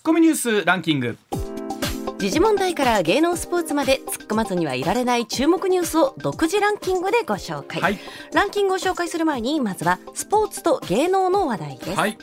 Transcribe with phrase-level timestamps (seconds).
[0.00, 1.18] ツッコミニュースランキング。
[2.16, 7.98] 時事問題から芸能スポーツまで突っ込まずにはいられない注目ニュースを独自ランキングでご紹介、はい。
[8.32, 12.16] ランキングを紹介する前にまずはスポーツと芸能の話題です、はい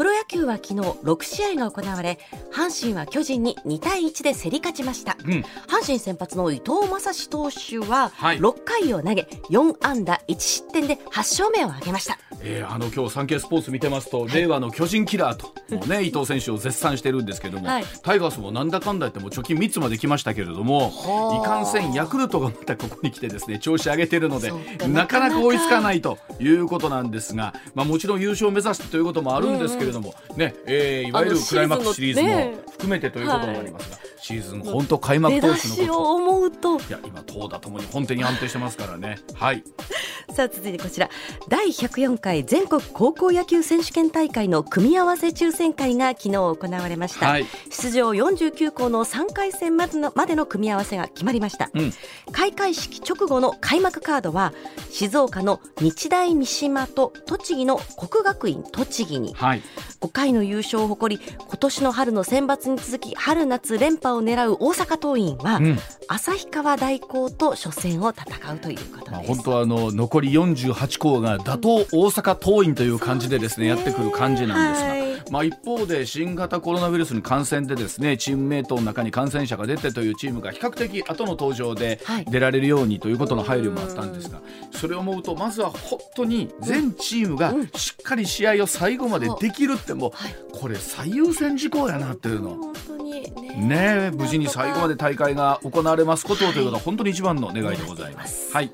[0.00, 2.18] プロ野球は昨日6試合が行われ
[2.50, 5.30] 阪神は巨人に2対1で競り勝ちました、うん。
[5.68, 8.38] 阪神先発の伊藤将司投手ははい。
[8.38, 12.18] 6回を投げ4安打1失点で8勝目を挙げました。
[12.42, 17.84] えーあの今日サンケイスポーツ見てますと、令和の巨人キラーともうね 伊藤選手を絶賛してるんですけども、はい。
[18.02, 21.42] タイガースもなんだかんだ言っても貯金3つまで来ましたけれどもはあ。
[21.42, 24.50] いかんせんヤクルトがまたここに来てですね調子上げてるので
[24.88, 29.89] なかなか追いつかないということなんですが、まあ、もちろん優勝を目指してということもあるんですけれども、
[30.36, 36.02] ねえーいわゆるクライマックスシリーズも含めてということになりますが、シーズン本当開幕出投手のこと。
[36.02, 36.78] を思うと。
[36.78, 39.18] いや今投打ともに本当に安定してますからね。
[39.34, 39.64] はい。
[40.32, 41.08] さあ続いてこちら。
[41.48, 47.46] 第104回全国高校野球選手権大会の組み合わせ抽選会が昨日行われました、はい。
[47.70, 51.92] 出場49校の3回戦までのまでの組み合わせが決まりました、うん。
[52.32, 54.52] 開会式直後の開幕カードは
[54.90, 59.62] 静岡の日大三島と栃木の国学院栃木にはい
[60.00, 65.78] 5回の優勝を誇り今年の春の選抜に続き春夏連覇を狙う大阪桐蔭は、うん。
[66.08, 75.10] 旭川大高と初戦を戦うということまあ、本当はあの残り48校が打倒大阪桐蔭という感じでですねやってくる感じなんですが、はい。
[75.30, 82.24] まあ、一方で新型コロナウイルスに感染でですねチームメートの中に感染者が出てというチームが比較的後の登場ではい。
[82.24, 84.40] 出られるようにということの配慮もあったんですが
[84.72, 90.34] それを思うとまずは本当に全チームがしっかり試合を最後までできるってもうはい。
[90.52, 92.50] これ最優先事項やなっていうの。
[92.50, 93.22] 本当に
[93.68, 94.10] ね。
[94.14, 98.52] 無事に最後まで大会が行われますことをということは本当に一番の願いでございます。
[98.52, 98.70] はい、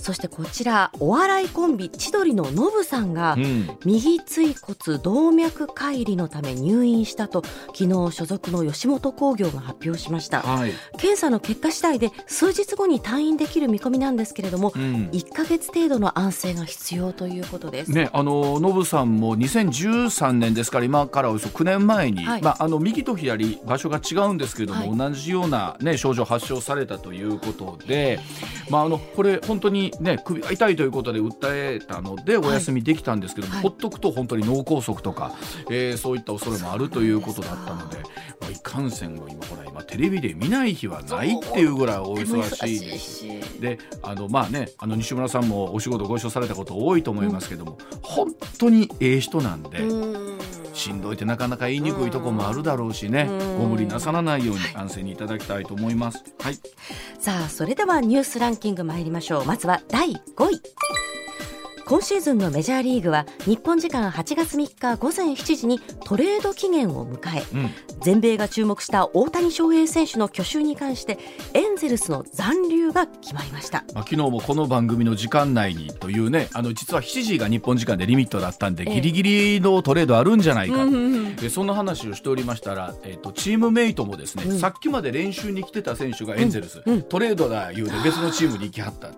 [0.00, 3.60] そしてこちらお笑いコンビ千鳥のノブさんが、うん。
[3.84, 7.42] 右椎骨動脈解離のため入院したと
[7.74, 10.42] 昨日所属の吉本興業が発表しました。
[10.42, 10.72] はい。
[10.98, 15.10] 検査の結果次第で数日後に退院できる見込みなんですけれども、うん。
[15.12, 22.42] 1ヶ月程度の安静が必要ということです、ね、あのノブさんも2013年ですから今からおよそ9年前に、はい。
[22.42, 24.96] まあ、あの右と左場所が違うんですけれども、はい。
[24.96, 28.20] 同じような、ね、症状を発症されたということで、
[28.70, 33.62] まあ、あのこれ本当に、ね、首が痛いということで訴えたのでお休みできたんですけども、はい。
[33.62, 35.32] ほっとくと本当に脳梗塞とか、
[35.70, 37.98] えーそういった恐れもあるということだったので。
[38.40, 49.78] まあ、いかんせんを今ほら今テレビで見ない日はないっていうぐらいお忙しいでであのまあねあの西村さんもお仕事ご一緒されたこと多いと思いますけども、本当にええ人なんで、
[50.72, 53.58] しんどいってなかなか言いにくいとこもあるだろうしね、うん。
[53.58, 56.24] ご無理なさらないように安静にいただきたいと思います。
[56.40, 56.56] はい、
[57.18, 59.44] さあそれではニュースランキング参りましょう。
[59.44, 60.60] まずは第5位
[61.90, 67.70] 今シーズンのメジャーリーグは日本時間8月3日午前7時にトレード期限を迎えうん、
[68.00, 71.18] 全米が注目した大谷翔平選手の去就に関して
[71.52, 73.82] エンゼルスの残留が決まりました。
[73.92, 78.94] まあ、昨日もこの番組の時間内にというねあの実は7時が日本時間でリミットだったんで、ええ。
[78.94, 81.36] ギリギリのトレードあるんじゃないか、うんうんうん。
[81.36, 84.58] でそんな話をしておりましたら、えっとチームメイトもですね、うん。
[84.60, 86.94] さっきまで練習に来てた選手がエンゼルス、うん。
[86.94, 87.02] うん。
[87.02, 89.08] トレードだ言うて別のチームに行きはった。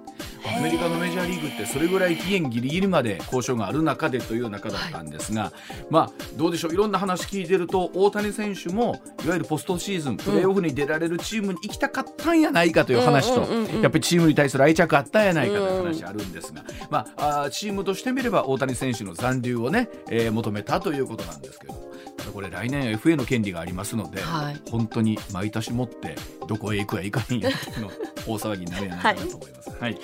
[0.44, 5.52] アメリカのメジャーリーグってそれぐらい期限ギリギリまで交渉がある中でという中だったんですが、
[5.90, 6.72] まあどうでしょう？
[6.72, 13.42] いろんな話聞いてると大谷選手もいわゆるポストシーズンプレーオフに出られるチームに行きたかったんやないかという話と、
[13.80, 24.60] やっぱりチームに対する愛着あったんやないかという話あるんですが、まああーチームとしてみれば大谷選手の残留をね、えー求めたということなんですけどもただこれ来年 FA の権利がありますので、はい。
[24.70, 26.16] 本当に毎年持って
[26.48, 27.88] どこへ行くや行かへんやっていうの
[28.26, 29.70] 大騒ぎになるんやないかなと思います。
[29.78, 29.98] はい。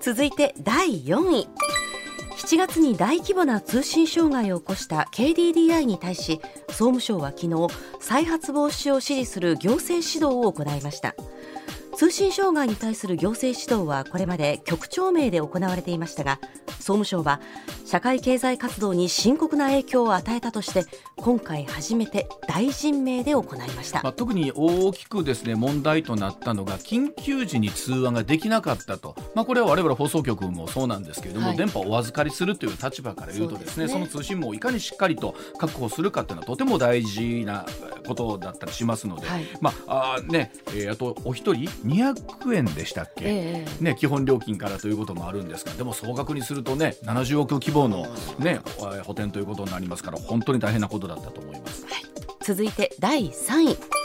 [0.00, 1.48] 続いて第4位
[2.44, 7.68] 7月に大規模な通信障害を起こした KDDI に対し総務省は昨日
[8.00, 11.14] 再発防止を指示する行政指導を行いました。
[11.96, 16.40] 通信障害に対する行政指導はこれまで局長名で行われていましたが
[16.84, 17.40] 総務省は
[17.86, 20.84] 社会経済活動に深刻な影響を与えたとして
[21.16, 24.02] 今回初めて大臣名で行いました。
[24.02, 31.56] まあ、特に大きくですね問題となったのが緊急時に通話ができなかったと、まあ、これは我々放送局もそうなんですけれども、はい。
[31.56, 37.64] 電波をお預かりするという立場から言うとですねそその通信網をいかにしっかりと確保するかっていうのはとても大事な
[38.04, 39.46] ことだったりしますので、はい。
[39.60, 48.02] まああーね、えーあとお一人200円でしたっけ、ええね、基本料金からということもあるんですがでも総額にするとね70億規模の、
[48.38, 51.84] ね、えー補填ということになりますから本当に大変なことだったと思います。
[52.42, 54.04] 続いて第3位。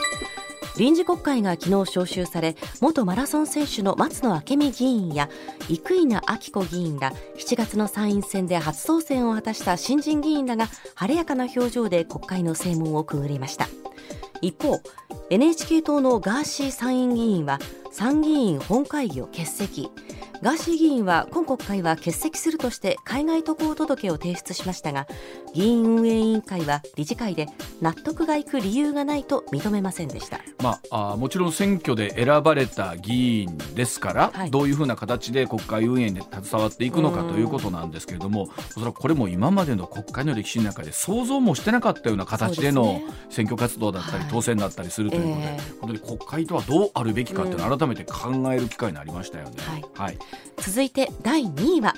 [0.76, 5.28] 臨時国会が昨日召集され元マラソン選手の松野明美議員や
[5.68, 13.68] 生稲晃子議員ら7月の参院選で初当選を果たした新人議員らが晴れやかな表情で国会の正門をくぐりました
[14.40, 14.80] 一方
[15.30, 17.58] NHK 党のガーシー参院議員は
[17.92, 19.90] 参議院本会議を欠席。
[20.42, 25.06] ガーシー議員は今国会は欠席するとして海外渡航届を提出しましたが
[25.54, 27.46] 議員運営委員会は理事会で
[27.82, 49.56] 納得がいく理由がないと認めませんでした、まあ、あもちろん選挙で選ばれた議員ですから、はい、どういうふうな形で国会運営に携わっていくのかということなんですけれどもおそらくこれも今までの国会の歴史の中で想像もしてなかったような形での選挙活動だったり、当選だったりするということで、えー、本当に国会とはどうあるべきかというのを改めて考える機会になりましたよね。
[49.58, 50.18] はい、はい、
[50.58, 51.94] 続いて第2位は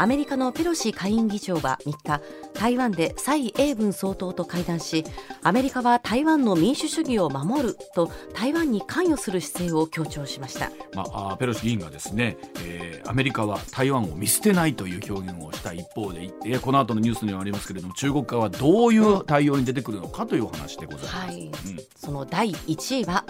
[0.00, 2.20] アメリカのペロシ下院議長は3日
[2.54, 5.04] 台湾で蔡英文総統と会談し
[5.42, 21.52] アメリカは台湾の民主主義を守ると台湾に関与する姿勢を強調しました、まあ、ペロシ議員がですね、えー、アメリカは台湾を見捨てないという表現をした一方で、えー、この後のニュースにはありますけれども中国側はどういう対応に出てくるのかという話でございます、はい、うん、
[21.96, 23.24] その第1位は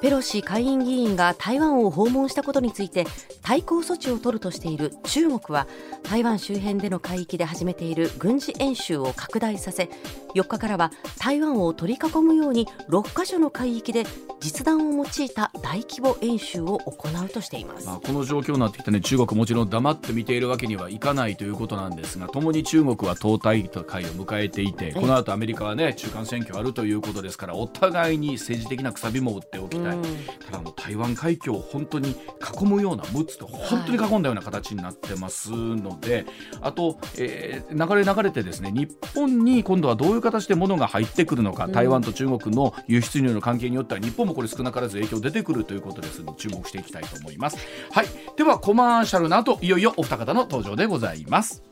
[0.00, 3.06] ペロシ下院議員が台湾を訪問したことについて
[3.42, 5.66] 対抗措置を取るとしている中国は
[6.02, 9.90] 台湾周辺での海域で始めている軍事演習を拡大させ
[10.34, 14.04] 4日からは台湾を取り囲むように6カ所の海域で
[14.40, 29.98] 実弾を用いた大規模演習を行うとしています、まあ、この状況になってきた、ね、中国もちろん黙って見ているわけにはいかないということなんですがともに中国は党大会を迎えていてこの後アメリカは、ね、中間選挙あるということですからお互いに政治的なくさびも打っておきたい、
[30.46, 36.26] ただもう台湾海峡を本当に囲むような6つと本当に囲んだような形になってますので、はい、
[36.62, 47.56] あと、えー、流れ流れてですね日本に今度はどういう形で物が入ってくるのか、台湾と中国の輸出入の関係によっては日本もこれ少なからず影響出てくるということですので注目していきたいと思います。
[47.92, 48.06] はい、
[48.36, 51.69] ではコマーシャルの後いよいよお二方の登場でございます。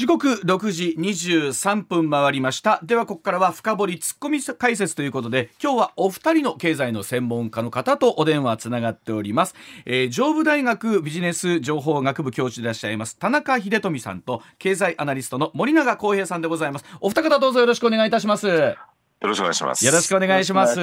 [0.00, 2.80] 時刻6時23分回りました。
[2.82, 9.54] ではここからは深掘りツッコミ解説ということで今日はお二人の経済の専門家の方とお電話つながっております、
[9.84, 16.86] えー、上武大学ビジネス情報学部教授でいらっしゃいます田中秀富さんと経済アナリストの森永康平さんでございます。
[17.02, 18.99] お二方どうぞよろしくお願いいたします。
[19.20, 19.84] よろしくお願いします。
[19.84, 20.80] よろしくお願いします。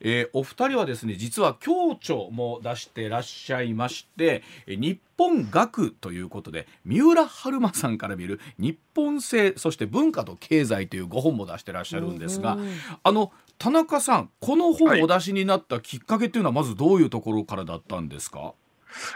[0.00, 12.58] えー、お二人はですね、実は共著も出してらっしゃいまして、日本学ということで、三浦春馬さんから見る日本性、そして文化と経済という5本も出してらっしゃるんですが、
[13.02, 18.52] あの田中さん、この本をお出しになったきっかけっていうのはまずどういうところからだったんですか？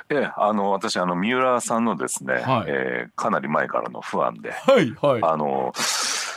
[0.09, 5.75] ええ、あの私あの三浦さんのですね、はい、えー、かなり前からの不安で、はいはい、あの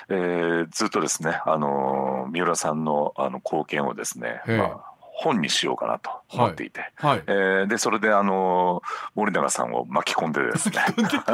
[0.10, 4.89] えー、ずっとですね、あの三浦さんのあの貢献をですね、まあ、
[5.21, 7.10] 本にしようかなと思っていて、はい。
[7.10, 8.81] はい、えー、でそれであの
[9.16, 10.77] 森永さんを巻き込んでですね。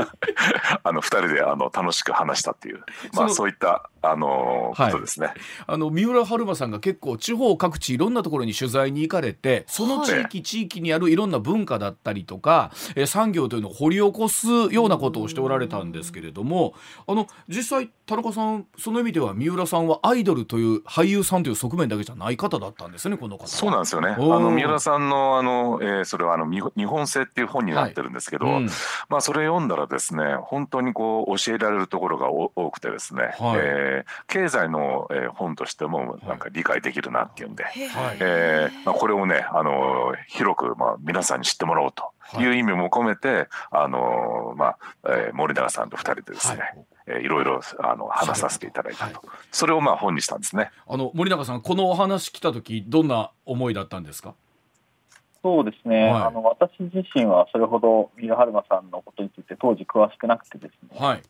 [0.83, 2.83] あの2人であの楽しく話したっていう、
[3.13, 5.33] まあ、そういったあのー、ことですね。
[5.67, 16.73] あの三浦春馬さんが結構地方各地いろんなところに取材に行かれてその地域、地域にあるいろんな文化だったりとか、え産業というのを掘り起こすようなことをしておられたんですけれども
[17.07, 24.09] あの実際田中さんその意味では三浦さんはアイドルという俳優さんという側面だけじゃない方だったんですねこの方なんですよね。
[24.09, 28.55] あの三浦さんのあの、えー、それはあの日本製っていう本になってるんですけど、はい。
[28.57, 28.69] うん、
[29.09, 37.73] まあそれ読んだらですね本当にこう教えられるところが多くてですね、はい、えー経済の、えー、本としてもなんか理解できるなっていうんで、はい、
[38.19, 50.71] えー、まあ、これをねあの広く、まあ、皆さんに知ってもらおうという意味も込めて、はい、あのまあえー、森永さんと2人でですね、はいえー、いろいろあの話させていただいたと、はい、それをまあ本にしたんですね。
[50.87, 54.33] あの森永さんこのお話来た時どんな思いだったんですか？
[55.43, 61.21] そうですね、はい、あの私自身はそれほど三浦春馬さんのことについて当時詳しくなくてですね、はい。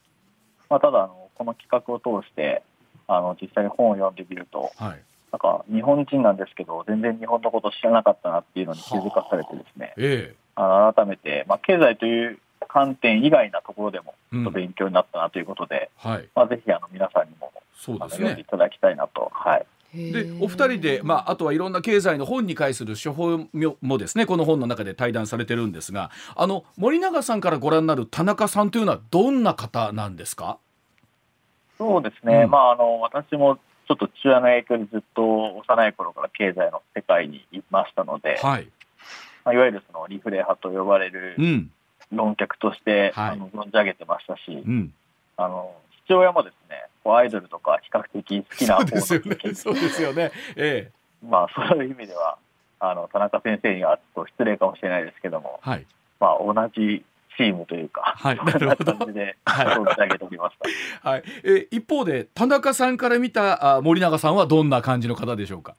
[0.69, 2.63] まあ、ただあのこの企画を通して
[3.07, 5.01] あの実際に本を読んでみると、はい、
[5.33, 12.39] なんか日本人なんですけど全然日本のこと知らなかったなっていうのに気づかされてですね、ええ、あの改めて、まあ、経済という
[12.75, 19.31] 観点以外なところでもちょっと勉強になったなということで、うん、はい、まあ、ぜひあの皆さんにもそうです、ね、読んでいただきたいなと。
[19.33, 19.65] はい。
[19.93, 23.47] でお二人で、まあ、あとはいろんな経済の本に関する処方
[23.81, 30.57] もですねこの本の中で対談されてるんですがあの森永さんからご覧になる田中さんというのはどんな方なんですか？
[31.77, 33.55] そうですね、うん、まあ、あの私も
[33.87, 38.67] ちょっと父親の影響でずっと幼い頃から経済の世界にいましたので、はい。
[39.45, 41.37] まあ、いわゆるそのリフレ派と呼ばれる
[42.11, 44.93] 論客として、うん、あの存じ上げてましたし、うん、
[45.37, 45.73] あの
[46.05, 49.37] 父親もですねアイドルとか比較的好きな方 ですよね。
[49.53, 50.31] そうですよね。
[50.55, 52.37] ええ、まあそういう意味では
[52.79, 55.85] あの田中先生にはちょっと失礼かもしれないですけども、はい、
[56.19, 57.03] まあ同じ
[57.37, 60.57] チームというか、はい、なるほど感じで存じ上げておりまし
[61.01, 61.09] た。
[61.09, 65.75] はい、え一方で田中さんから見たあ森永さんはどんな感じの方でしょうか？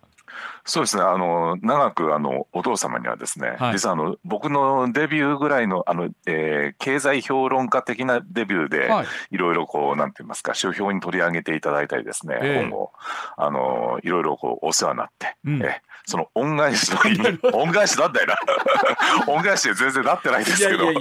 [0.64, 1.02] そうですね。
[1.02, 12.93] あの長くあのお父様にはですね、はい、実はあの僕のデビューぐらいのあの、えー、経済評論家的なデビューで、はい、いろいろこうなんて言いますか書評に取り上げていただいたりですね、えー、今後
[13.37, 16.99] あのいろいろこうお世話になって、うん、えその恩返しの
[17.52, 18.37] 恩返しなんだよな。
[19.26, 20.93] 恩返しで 全然なってないですけど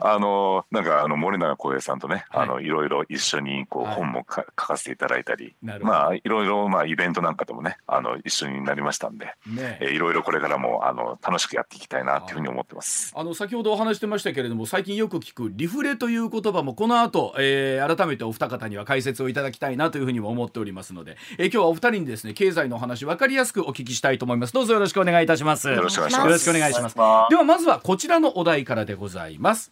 [0.00, 9.78] あのなんかあの森永光平さんとね、はい、あのいろいろ一緒にこう、本も書かせていただいたりまあいろいろまあイベントなんかでもねあの一緒になりましたんで、ね。
[9.80, 13.12] えー、いろいろこれからもあの楽しくやっていきたいなというふうに思ってます。
[13.16, 24.52] あの先ほどお話してましたけれども最近よく聞くリフレという言葉もこの後、えー、改めてお二方には解説をいただきたいなというふうにも思っておりますので、えー、今日はお二人にですね経済の話分かりやすくお聞きしたいと思います。
[24.52, 25.68] どうぞよろしくお願いいたします。
[25.68, 26.26] よろしくお願いします。
[26.26, 26.96] よろしくお願いします。
[27.30, 29.70] ではまずはこちらのお題からでございます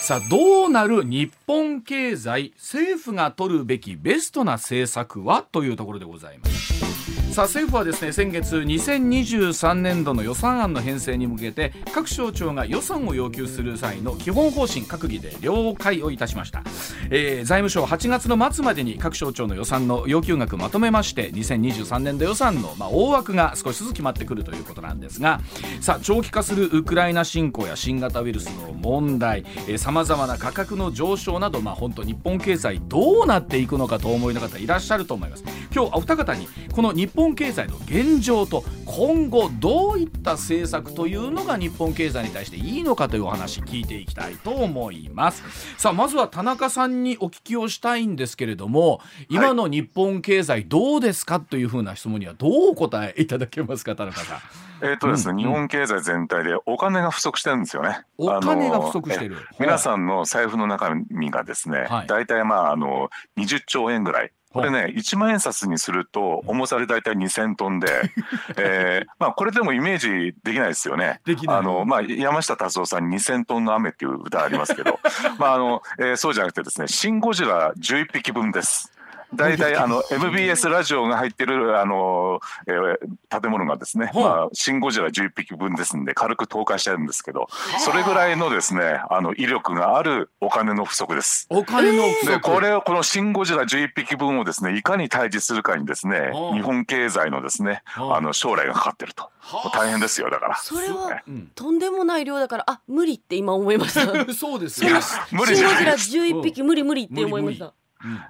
[0.00, 5.42] さあどうなる日本経済政府が取るべきベストな政策は？
[5.42, 6.87] というところでございます。
[7.30, 16.64] さあ政府はですね先月2023年度の予算案の編成に向けて各省庁が予算を要求する際の基本方針閣議で了解をいたしました、
[17.10, 25.40] えー、財務省8月の末までに各省庁の予算の要求額まとめまして2023年度予算の、まあ、大枠が少しずつ決まってくるということなんですが
[25.80, 29.44] さあ長期化するウクライナ侵攻や新型ウイルスの問題
[29.76, 35.44] さまざまな価格の上昇など、まあ、本当日本経済どうなっていくのかと思いの方いらっしゃると思います。
[35.74, 45.42] 今日お二方にこの日本本経済の現状と今後どういった政策というのが日本経済に対していいのかというお話聞いていきたいと思います。
[45.76, 54.38] さあまずは田中さんにお聞きをしたいんですけれども今の日本経済どうですかというふうな質問にはどうお答えいただけますか田中さん。
[54.80, 58.02] えっ、とですね、うん、日本経済全体でお金が不足してるんですよね。
[58.16, 59.36] お金が不足してる。
[59.58, 68.10] 皆さんの財布の中身がですね、はい、大体まああの20兆円ぐらいこれね、1万円札にすると、重さで大体2000トンで、
[68.56, 71.20] えー、まあ、これでもイメージできないですよね。
[71.46, 74.98] あの、まあ、山下達郎さんに2000トンの雨っていう歌ありますけど、
[75.38, 78.92] まあ、あの、えー、そうじゃなくてですね、シン・ゴジラ11匹分です。
[79.34, 91.46] 大体 あの MBS ラジオが入ってるあの、えー、建物がですね、まあ、シン・ゴジラ11匹分ですんで軽く倒壊してるんですけどそれぐらいのですねあの威力があるお金の不足です。
[91.50, 92.26] お金の不足。
[92.26, 98.18] でこれをこのシン・ゴジラ11匹分をですねいかに対峙するかにですね日本経済のですねあ。
[98.20, 99.30] の将来がかかってると。
[99.72, 100.56] 大変ですよだから。
[100.56, 101.22] それは、
[101.54, 104.00] とんでもない量だからあ無理って今思いました。
[104.34, 104.90] そうですよ。
[105.32, 107.72] 無理じゃない11匹無理無理って思いました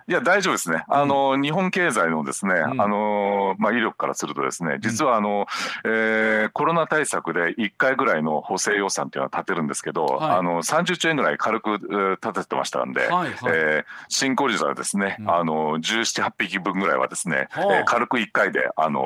[0.08, 0.84] いや大丈夫ですね。
[0.88, 5.46] あの、日本経済のですね、あのまあ威力からするとですね、実はあの、
[5.84, 11.78] えー、コロナ対策で1回ぐらいの補正予算っていうのは立てるんですけど、はい、あの30兆円ぐらい軽く
[12.20, 19.00] 立ててましたんで、はいはい、えー、新興時はですね、うん、あの17、8匹分ぐらいはですね、はあ、えー、軽く1回であの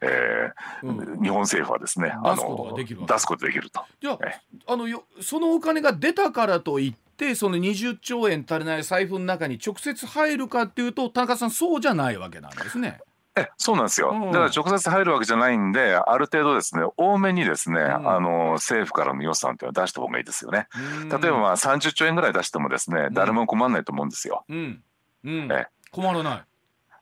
[0.00, 3.84] えー、うん、日本政府はですね、あの出すことができると。
[4.00, 4.18] いや、
[4.66, 13.00] あのよそのお金が出たからといってその20兆円足りない財布の中に直接入るかっていうと田中さんそうじゃないわけなんですね。
[13.38, 20.66] えそうなんですよ、だから直接入るわけじゃないんで、ある程度ですね、多めにですね、うん、あの政府からの予算っていうのは出した方がいいですよね。
[21.08, 24.44] 例えばまあ30兆円ぐらい出してもですね、誰も困らないと思うんですよ。
[24.48, 24.82] うん。
[25.24, 25.68] うん、え。
[25.90, 26.47] 困らない。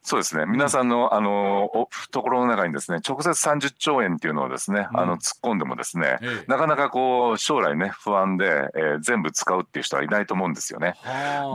[0.07, 0.47] そうですね。
[0.47, 10.95] 皆さんの、あの、懐の中にですね、直接30兆円っていうのをですね、うん、あの、突っ込んでもですね、ええ、なかなかこう、将来ね、不安で、えー、全部使うっていう人はいないと思うんですよね。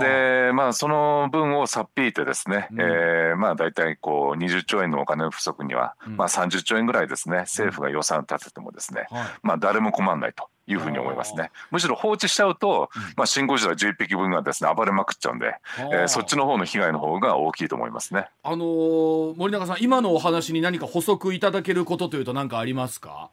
[0.01, 9.08] で、まあ、その分をさっぴいてですね、うん、えー、まあ、大体こう、20兆円のお金不足には、うん、まあ、30兆円ぐらいですね、政府が予算を立ててもですね、
[9.43, 10.50] まあ、誰も困らないと。
[10.72, 11.51] いうふうに思いますね。
[11.70, 18.28] むしろ放置しちゃうと、まあ、シン・ゴジラ11匹分がですね暴れまくっちゃうんで、えー、そっちの方の被害の方が大きいと思いますね。
[18.44, 23.30] あのー、森永さん、今のお話に何か補足いただけることというと、何かありますか？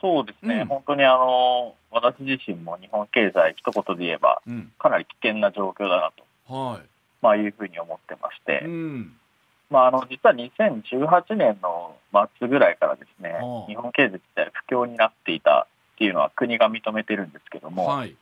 [0.00, 4.42] そうですね、うん、本当にあの私自身も日本経済、一言で言えば、
[4.78, 6.12] かなり危険な状況だな
[6.48, 6.80] と、はい。
[7.22, 9.12] まあ、いうふうに思ってまして、うん。
[9.70, 11.96] まあ、あの実は2018年の
[12.38, 13.34] 末ぐらいからですね、
[13.66, 18.14] 日本経済自体不況になっていたっていうのは国が認めてるんですけども、はい、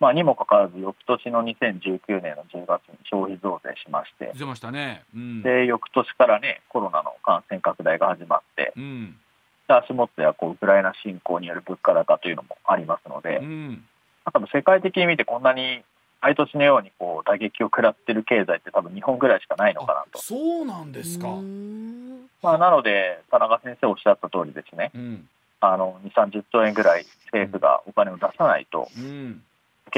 [0.00, 9.16] まあ、にもかかわらず翌年の2019年の10月に消費増税しまして出ましたね、うん、で翌年からねコロナの感染拡大が始まって、うん、
[9.68, 13.84] 足元やこうウクライナ侵攻による物価高というのもありますので、うん、
[14.32, 15.82] 多分世界的に見てこんなに
[16.20, 20.22] 毎年のようにこう打撃を食らってる経済って多分日本ぐらいしかないのかなと。
[20.22, 21.28] そうなんですか。
[22.42, 25.28] まあ、なので田中先生おっしゃった通りですね、うん、
[25.72, 29.42] あの2、30兆円ぐらい政府がお金を出さないと、うん、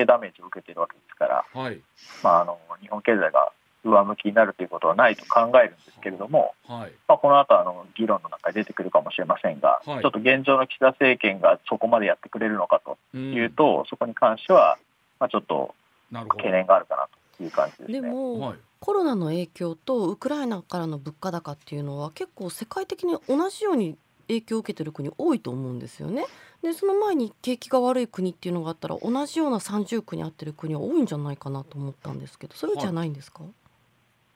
[0.06, 1.80] ダメージを受けているわけですから、はい、
[2.22, 3.52] まあ、あの日本経済が
[3.84, 12.82] 上向きになるということはないと考えるんですけれども、はい、まあ、この後あの議論の中で出てくるかもしれませんが、はい、ちょっと現状の岸田政権がそこまでやってくれるのか
[13.12, 14.78] というと、うん、そこに関しては、
[15.20, 15.74] まあ、ちょっと
[16.12, 18.00] 懸念があるかなという感じですね。
[18.00, 23.96] でも、コロナの影響とウクライナからの物価高っていうのは結構世界的に同じように
[24.28, 26.24] 影響を受けてる国多いと思うんですよね。
[26.62, 33.52] でその前に景気が悪い国っていうのがあったら同じような三重苦にあってる国は多いんじゃないかなと思ったんですけどそれじゃないんですか、はい、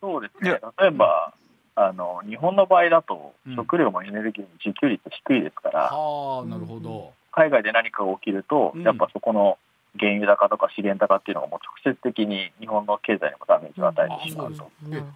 [0.00, 0.60] そうですね。
[0.78, 1.34] 例えば
[1.76, 7.12] あの日本の場合だと食料もエネルギーも自給率低いですから、うん、なるほど。
[7.32, 9.56] 海外で何かが起きると、やっぱそこの
[9.98, 14.70] 原油高とか資源高っていうのがもう直接的に日本の経済にもダメージを与えてしまうと。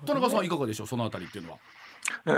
[0.07, 0.87] 田中さんいかがでしょう？
[0.87, 1.59] そのあたりっていうのは。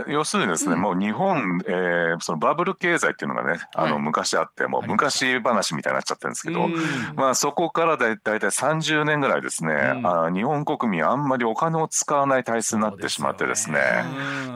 [0.09, 6.69] 要するにですね、うん、もう日本、えー、そのバブル経済っていうのがね、あの昔あって、もう昔話みたいになっちゃってるんですけど、
[7.15, 13.79] まあそこからだいたい30年ぐらいですね、うん、あ日本国民あんまりお金を使わない体質になってしまってですね、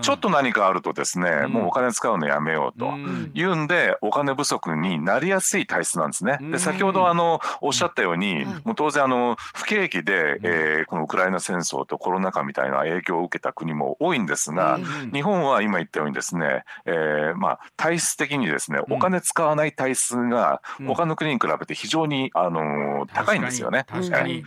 [0.03, 2.93] ちょっと何かあるとですね、もうお金使うのやめようと
[3.35, 6.39] いうんで、お金不足になりやすい体質なんですね。
[6.41, 14.79] で、先ほどあの、おっしゃったように、もう当然あの、不景気で、えー、このウクライナ戦争とコロナ禍みたいな影響を受けた国も多いんですが、
[15.13, 23.85] 日本は今言ったようにですね、えー、まあ体質的にですね、お金使わない体質が他の国に比べて非常に、あの高いんですよね。
[23.89, 24.45] 確かに、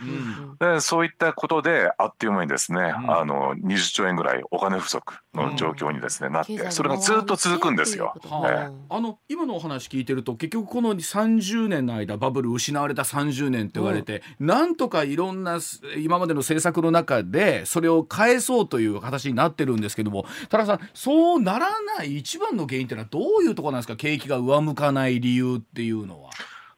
[0.60, 8.14] でそういったことであっという間にですね、あの20兆円ぐらいお金不足の状況にですね、なってそれがずっと続くんですよ。
[8.24, 15.58] はあ、あの今のお話聞いてると結局この30年の間バブル失われた30年って言われて、うん、なんとかいろんな
[15.98, 23.96] 今までの政策の中でそれを返そうという形になってるんですけども田中さんそうならない一番の原因っていうのはどういうところなんですか？
[23.96, 26.30] 景気が上向かない理由っていうのは。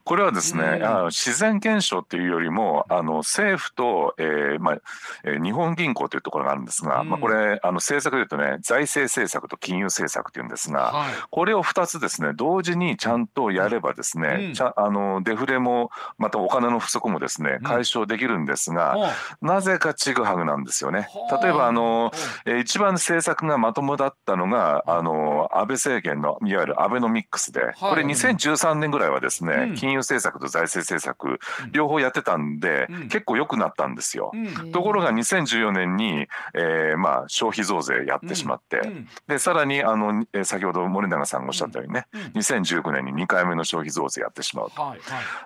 [0.06, 4.78] これはですね、うん、あの自然現象っていうよりも、あの政府と、えーまあ
[5.25, 21.09] えー、日本銀行というところがあるんですが、うん、まあ、これあの政策でいうとね財政政策と金融政策っていうんですが、はい、これを2つですね同時にちゃんとやればですね、うん、ちゃあのデフレもまたお金の不足もですね解消できるんですが、なぜかちぐはぐなんですよね。
[21.42, 22.12] 例えばあの、
[22.44, 31.38] えー、一番政策がまともだったのがあの安倍政権のいわゆるアベノミックスで、これ2013年ぐらいはですね、金融融政策と財政政策、
[31.72, 34.32] 両方やってたんで、結構良くなったんですよ。
[34.72, 38.80] ところが2014年に、えー、まあ消費増税やってしまって、
[39.26, 44.94] でさらにあの、えー、先ほど森永さんがおっしゃったようにね、2019年に2回目の消費増税やってしまうと。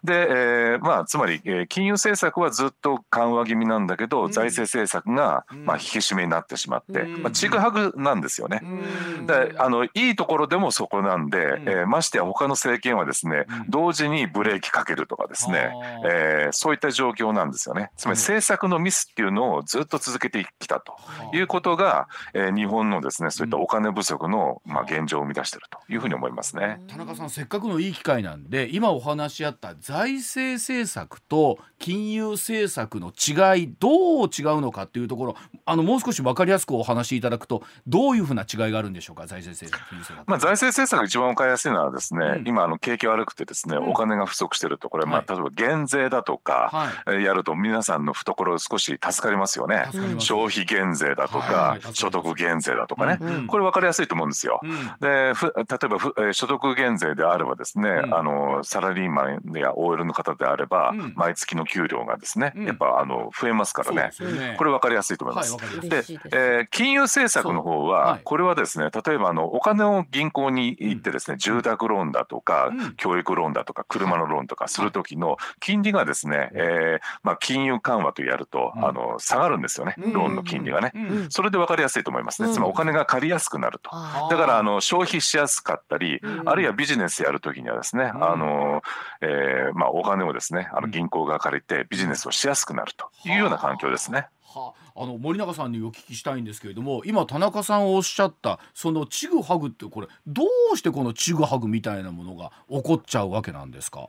[0.04, 8.62] で、えー、まあつまり、えー、金融政策はずっと緩和気味なんだけど、財政政策が、まあ、引き締めになってしまって、まあ、ちぐはぐなんですよね。
[9.26, 15.70] であのいいところでもそこなんで、えー、ましてや他の政権はですね、同時にブレーキかけるとかですね、
[16.08, 17.90] えー、そういった状況なんですよね。
[17.98, 20.96] つまり政策のミスっていうのをずっと続けてきたと
[21.36, 21.42] い。
[21.42, 26.80] うことが、えー、日本のですねそういったお金不足の、まあ、現状を生み出しているというふうに思いますね。
[26.88, 40.28] 田中さんせっかくのいい機会なんで今お話し合った財政政策と金融政策の違いどう違うのかっていうところあのもう少し分かりやすくお話しいただくとどういうふうな違いがあるんでしょうか財政政策金融政策。
[40.28, 44.88] まあ、財政政策一番分かりやすいのはですね、うん、今あの景気悪くてですね、お金が不足してると。
[44.88, 49.86] これ、まあ、例えば減税だとか、やると皆さんの懐少し助かりますよね。
[50.18, 54.60] 消費減税だとか、所得減税だとかね、これ分かりやすいと思うんですよ。
[55.00, 55.88] で例え
[56.24, 64.10] ば所得減税であればですね、あのサラリーマンや OL の方であれば、毎月の給料がですね、やっぱあの増えますからね。
[64.56, 65.56] これ分かりやすいと思います。
[65.80, 80.92] で、え金融政策の方は、これはですね例えばあのお金を銀行に行ってですね、住宅ローンだとか、教育ローンだとか車のローンとかする時の金利がですね、えー、まあ、金融緩和とやると、あの下がるんですよね、ローンの金利がね。
[81.28, 82.52] それで分かりやすいと思いますね。
[82.52, 83.90] つまりお金が借りやすくなると。
[84.30, 88.82] だからあの消費しやすかったり、あるいはビジネスやるときにはですね、あの、
[89.20, 94.28] えー、まあ、お金をですね、あの銀行が借りてビジネスをしやすくなるというような環境ですね。
[94.50, 104.08] はあの森永さんにお聞きしたいんですけれども今田中さんおっしゃったそのちぐはぐってこれどうしてこのちぐはぐみたいなものが起こっちゃうわけなんですか？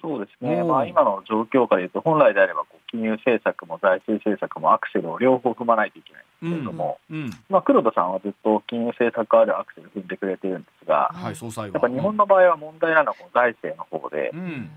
[0.00, 14.70] そうですね、まあ、今の状況下でいうと、本来であればこう金融政策も財政政策もアクセルを両方踏まないといけないんですけれども、うんうん、まあ、黒田さんはずっと金融政策あるアクセル踏んでくれているんですが、はい、やっぱ日本の場合は問題なのはこの財政の方で、うん、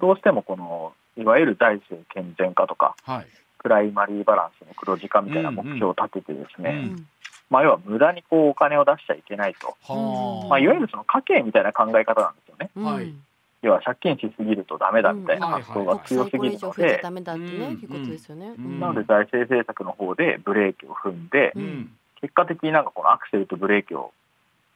[0.00, 3.26] どうしてもこのいわゆる財政健全化とか、はい、
[3.66, 6.92] プライマリーバランスの黒字化みたいな目標を立ててですね、
[7.50, 9.76] まあ、要は無駄にこうお金を出しちゃいけないと、
[10.48, 12.70] まあ、いわゆるその家計みたいな考え方なんですよね。
[12.76, 13.12] はい、
[13.62, 17.00] 要は借金しすぎるとダメだみたいな発想が強すぎるので、
[18.78, 21.52] なので財政政策の方でブレーキを踏んで、
[22.20, 24.12] 結果的になんかこのアクセルとブレーキを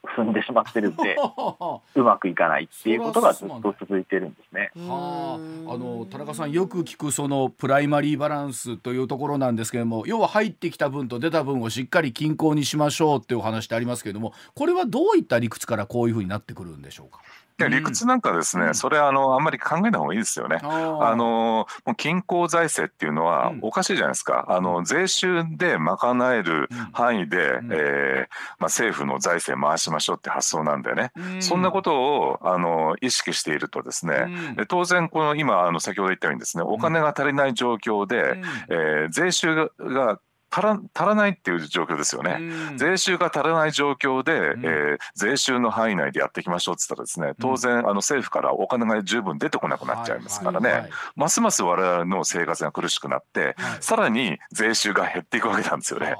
[0.02, 1.16] 踏んでしまってるんで
[1.94, 4.70] うまくいかないっていうことがずっと続いてるんですね。
[4.88, 17.20] はあ、あの田中さんよく聞くそのプライマリーバランスというところなんですけれども要は入ってきた分と出た分をしっかり均衡にしましょうっていうお話ってありますけれどもこれはどういった理屈からこういうふうになってくるんでしょうか？
[17.62, 20.58] や理屈なんかですね、うん、それあのあんまり考えない方がいいですよね。
[20.62, 24.46] あのもう均衡財政っていうのはおかしいじゃないですか。
[24.48, 42.36] あの税収で賄える範囲で、うん、えー、まあ、政府の財政回しましょうって発想なんでね、うん、そんなことをあの意識しているとですね、うん、当然この今あの先ほど言ったようにですねお金が足りない状況で、えー、税収が足ら足らないっていう状況ですよね、
[42.70, 56.16] うん、税収が足らない状況で、うん、えー、税収の範囲内でやっていきましょうって言ったらですね当然、あの政府からお金が十分出てこなくなっちゃいますからね、はいはいはい、ますます我々の生活が苦しくなって、はい、さらに税収が減っていくわけなんですよね。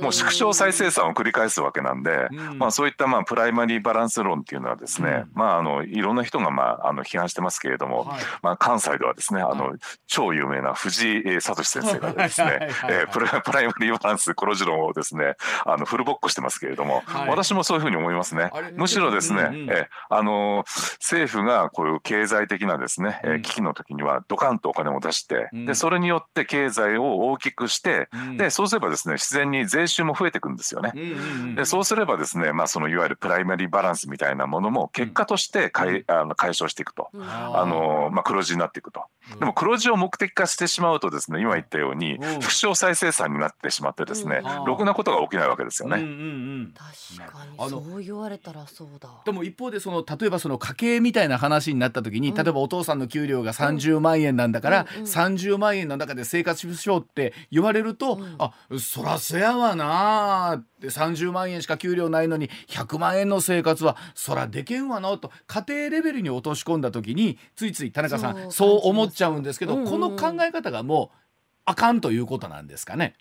[0.00, 9.74] もう縮小再生産を繰り返すわけなんで、まあ、そういったまあプライマリーバランス論っていうのはですね、まあ、あのいろんな人がまああの批判してますけれども、はい、まあ、関西ではですねあの、
[10.06, 18.50] 超有名な藤井聡先生がですね、えプラプライマリーバランス黒字論をですねあのフルボッコしてますけれども、はい、私もそういうふうに思いますね。
[18.74, 30.92] むしろですね、うんうん、えあの政府がこういう経済的なですね、うん、危機の時にはドカンとお金を出して、うん、でそれによって経済を大きくして、うん、でそうすればですね自然に税収も増えていくんですよね。
[31.54, 39.04] でそうすればですね、まあ、そのいわゆるプライマリーバランスみたいなものも結果として解,、あの解消していくと、あのまあ、黒字になっていくと。
[39.38, 45.98] でも黒字を目的化してしまうとですね今言ったように副賞再生産になってしまってですね、ろくなことが起きないわけですよね。
[45.98, 46.14] うんうんう
[46.68, 47.70] ん、確かに。
[47.70, 49.08] そう言われたらそうだ。
[49.24, 71.16] でも一方でその例えばその家計みたいな話になった時に、例えばお父さんの給料が30万円なんだから、うんうん、30万円の中で生活しましょうって言われると、うん、あそらせやわなって30万円しか給料ないのに100万円の生活はそらでけんわなと家庭レベルに落とし込んだ時についつい田中さんそう思っちゃうんですけど、うんうん、この考え方がもう
[71.64, 73.14] あかんということなんですかね。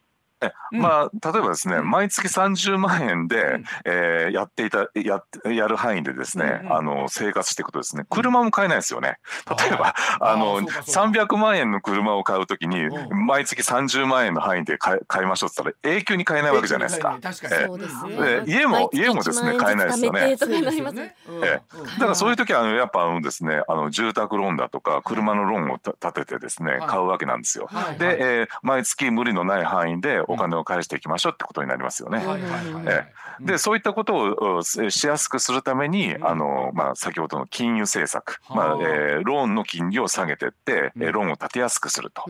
[0.71, 8.05] まあ、例えばですね、うん、毎月30万円で、うん、えー、やっていたややる範囲でですね、うん、あの生活していくとですね。
[8.09, 9.17] 車も買えないですよね。
[9.59, 17.19] 例えばあの300万円の車を買うときに、毎月30万円の範囲で買買いましょうって言ったら永久に買えないわけじゃないですか。
[17.21, 20.21] 確かに、えー、家も家もですね買えないですよね。
[21.27, 27.69] えー、だからそういう時はあのやっぱあのですねあの住宅ローンだとか車のローンを立ててですね、買うわけなんですよ。
[27.97, 32.23] で、えー、毎月無理のない範囲でお金を返していきましょうってことになりますよね。
[33.39, 42.23] でそういったことをしやすくするためにあの、まあ、先ほどの金融政策、まあえー、ローンの金利を下げていって、うん、ローンを立てやすくすると。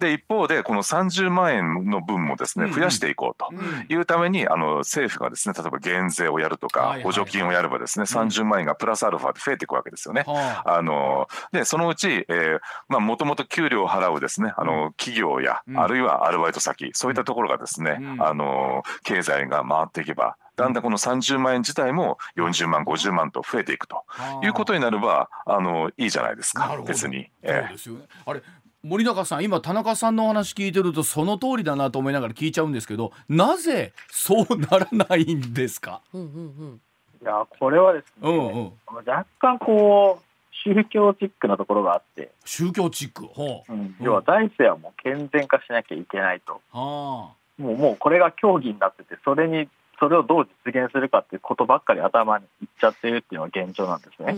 [0.00, 3.52] で一方でこの30万円の分もですね増やしていこうと
[3.92, 10.24] いうためにあの政府がですね例えば減税をやるとか補助金をやればですね30万円がプラスアルファで増えていくわけですよね。
[10.26, 10.82] あ。
[10.86, 24.04] のでそのうち、えー、まあもともと給料を払うですねあの企業や、あるいはアルバイト先そういったところがですね、あの経済が回っていけばだんだんこの30万円自体も40万50万と増えていくと
[24.42, 27.30] いうことになればあのいいじゃないですか別に。
[27.42, 28.42] ええ、ね、あれ
[28.82, 36.30] 森永さん今田中さんのお話聞いてるとその通りだなと思いながら聞いちゃうんですけどなぜそうならないんですか、うんうんう
[36.64, 36.80] ん、
[37.20, 38.72] いやこれはですね、うんうん、
[39.04, 40.25] 若干こう
[40.74, 42.30] 宗教チックなところがあって。
[42.44, 54.36] 宗教チック、ほう、うん、要は財政はもう健全化しなきゃいけないと、はあ、もうもうこれが競技になっててそれにそれをどう実現するかっていうことばっかり頭にいっちゃってるっていうのが現状なんですね。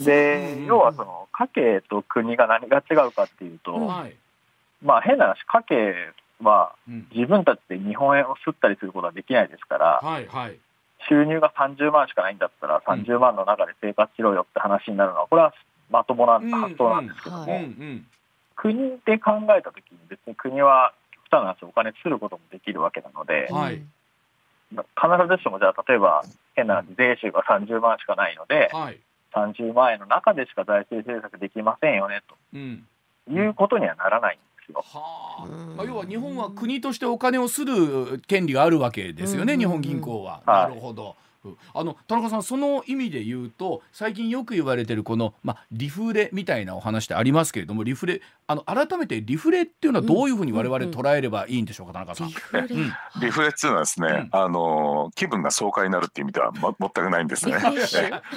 [0.00, 4.16] で、要はその家計と国が何が違うかっていうと、はい、
[4.82, 5.94] まあ変な話、家計
[6.42, 6.74] は
[7.14, 10.58] 自分たちで日本円を吸ったりすることはできないですから、はいはい、
[11.08, 15.54] 収入が30万しかないんだったら30万の中で生活しろよって話になるのは、これは
[15.90, 17.60] まともな発想なんですけども、
[18.56, 20.92] 国で考えたときに別に国は
[21.32, 23.82] たな話お金することもできるわけなので、はい、
[24.70, 24.86] 必
[25.28, 26.22] ずしもじゃあ例えば
[26.54, 29.00] 変な税収が30万しかないので、はい、
[29.34, 32.86] 30万円の中でしか財政政策できませんよねと、うん、
[33.30, 34.36] いうことにはならない。
[34.36, 34.84] んですよ。
[34.84, 35.46] はあ、
[35.76, 40.42] まあ、要は日本は国としてお金をする権利があるわけですよね、日本銀行は。
[40.46, 41.16] なるほど。
[41.74, 48.20] あの田中さんその意味で言うと最近よく言われてるこの、まあ、リフレみたいなお話ってありますけれどもリフレ
[48.52, 52.28] あの改めてリフレっていうのはどういうふうに我々捉えればいいんでしょうか、田中さん。
[52.28, 52.68] リフレ,、
[53.20, 53.48] リフレ。
[53.48, 57.58] っていうのはですね、あの気分が爽快になるっていう意味では、ま、 全くないんですね。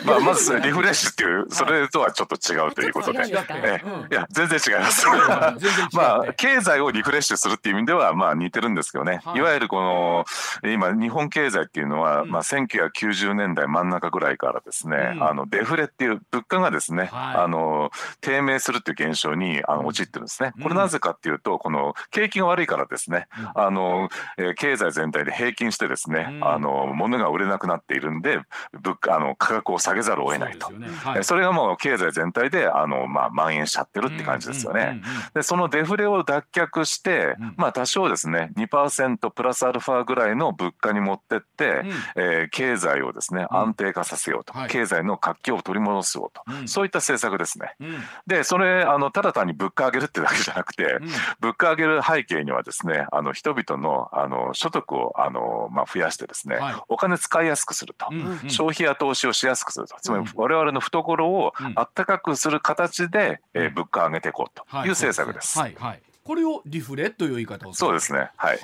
[0.05, 1.11] まあまずリフレッシュ。
[1.11, 5.07] っていうそれとはちょっと違うということで、えいや全然違います。
[5.95, 9.21] まあ 経済をリフレッシュするっていう意味ではまあ似てるんですけどね。
[9.35, 9.41] い。
[9.41, 10.25] わゆるこの
[10.69, 20.53] 今日本経済っていうのは、まあ1990年代真ん中ぐらいからですね、あのデフレっていう物価がですね、あの低迷するっていう現象にあの陥ってるんですね。
[20.61, 28.39] これなぜかっていうとこの景気が悪いからですね、あの、え経済全体で平均してですね、あの物が売れなくなっているんで
[28.73, 30.67] 物価あの価格を下げざるを得ないと。
[30.67, 30.87] そ,、ね。
[30.87, 35.01] はい、それがもう経済全体であのまあ蔓延しちゃってるって感じですよね。
[35.33, 41.81] でそのデフレを脱却して、まあ多少ですね2%プラスアルファぐらいの物価に持ってって、
[42.15, 47.75] うん、えー、経済をですね安定化させようと、はい、経済の活気を取り戻そうと、うん、そういった政策ですね。
[47.79, 50.99] うん、でそれあのただ単に物価上げるってだけじゃなくて、
[51.39, 58.07] 物価上げる背景にはですねあの人々のあの所得をあの、まあ、増やしてですね、はい、お金使いやすくすると、
[58.49, 59.95] 消費や投資をしやすくすると。
[60.01, 65.57] つまり我々の懐をあったかくする形で、えー、物価を上げていこうという政策です。
[65.59, 66.01] はいはい。
[66.23, 68.31] これをリフレという言い方をそうですね。
[68.35, 68.59] はい。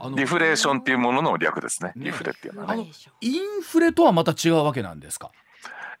[0.00, 0.08] あ。
[0.08, 1.92] のリフレーションっていうものの略ですね。
[1.94, 2.90] リフレっていうのは、ね、
[3.20, 5.30] インフレとはまた違うわけなんですか？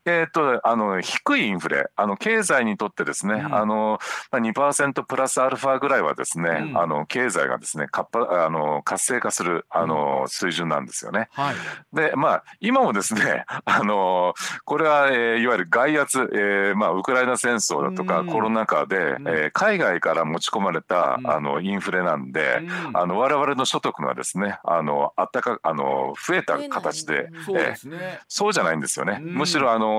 [0.04, 3.98] えー、っと、あの、低いインフレ、あの、経済にとってですね、うん、あの、
[4.32, 11.28] 2%プラスアルファぐらいはですね、うん、あの、経済がですね、活あの活性化する、あの、水準なんですよね。
[11.32, 11.54] はい、
[11.92, 14.34] で、まあ、今もですね、 あの、
[14.64, 22.62] これは、えー、いわゆる外圧、えー、まあ、ウクライナ戦争だとか、コロナ禍で、うん、えー、海外から持ち込まれた、あの、インフレなんで、
[22.92, 29.18] あの、我々の所得がですね、あの、あったか、あの、増えた形で、そうでね、そうじゃないんですよね。
[29.20, 29.91] むしろ、あの、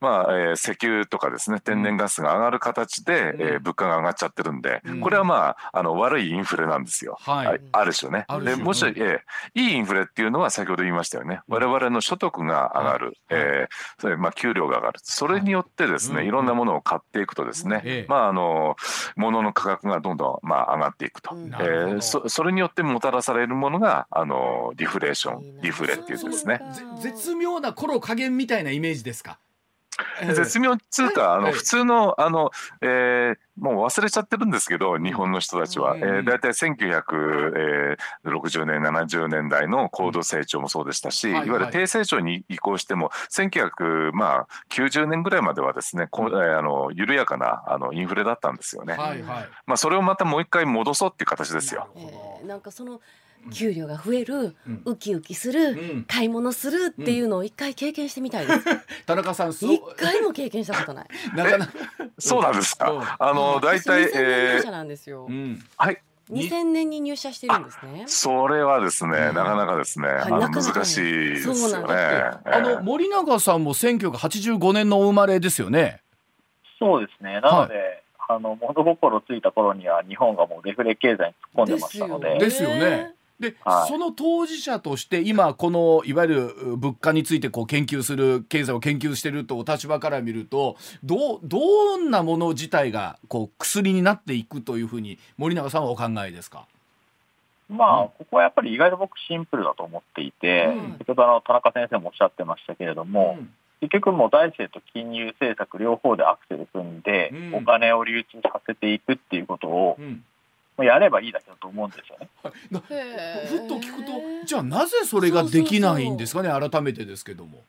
[0.00, 8.26] まあ、えー、石油とかですね天然ガスが上がる形で、うん、えー、物価が上がっちゃってるんで、うん、これはまああの悪いインフレなんですよ、はい、ある種ね。
[8.44, 9.18] でもし、えー、
[9.54, 11.40] いいインフレっていうのは先ほど言いましたよね。
[11.48, 15.00] 我々の所得が上がる、はい、えー、それまあ給料が上がる。
[15.02, 18.76] それによってですね、はい、いろんなものを買っていくとですね、うん、まああの
[19.16, 26.60] 物の価格がどんどんまあ上がっていくと、うん、えー、そそれによってもたらされるものがあのリフレーションリフレっていうんですね。
[27.00, 29.35] 絶妙な頃加減みたいなイメージですか？
[30.34, 32.50] 絶妙っつうか、あの普通のあの、
[32.82, 48.94] えー、もう忘れちゃってるんですけど日本の人たちは、えー、大体1960年70年代の高度成長もそうでしたし、いわゆる低成長に移行しても1990年ぐらいまではですねこあの緩やかなあのインフレだったんですよね。
[48.94, 49.48] はいはい。
[49.66, 51.88] まあ、それをまたもう一回戻そうっていう形ですよ。
[51.96, 53.00] えー、なんかその
[53.52, 58.60] 給料が増える、うん、ウキウキする、うん、買い物するっていうのを一回経験してみたいです。
[59.06, 61.08] 田中さん、一回も経験したことない。
[61.34, 61.72] なかなか
[62.18, 63.16] そうなんですか。
[63.18, 65.28] あの大体、えー、なんですよ。
[65.76, 66.00] はい。
[66.30, 68.04] 2000年に入社してるんですね。
[68.08, 71.94] それはですね、なかなかですね、あの難しいですよね。
[72.44, 76.00] あの森永さんも1985年のお生まれですよね。
[76.78, 77.40] そうですね。
[77.40, 82.38] なので、あの物心ついた頃には日本がもうデフレ経済に突っ込んでましたので。
[82.38, 83.14] ですよね。
[83.38, 96.66] で、はい、その当事者として今このいわゆる物価についてこう研究する経済を研究しているとお立場から見るとどどんなもの自体がこう薬になっていくというふうに森永さんはお考えですか？
[97.68, 109.98] まあ、ここはやっぱり意外と僕シンプルだと思っていて、うん、先ほどあの田中先生もおっしゃってましたけれども、うん、結局もう財政と金融政策両方でアクセル組んで、うん、お金を流通させていくっていうことを、
[110.84, 112.28] やればいいだけだと思うんですよね。
[112.42, 112.52] はい、
[113.46, 114.12] ふっと聞くと
[114.44, 116.48] じゃあなぜそれができないんですかね？
[116.48, 117.62] 改めてですけども。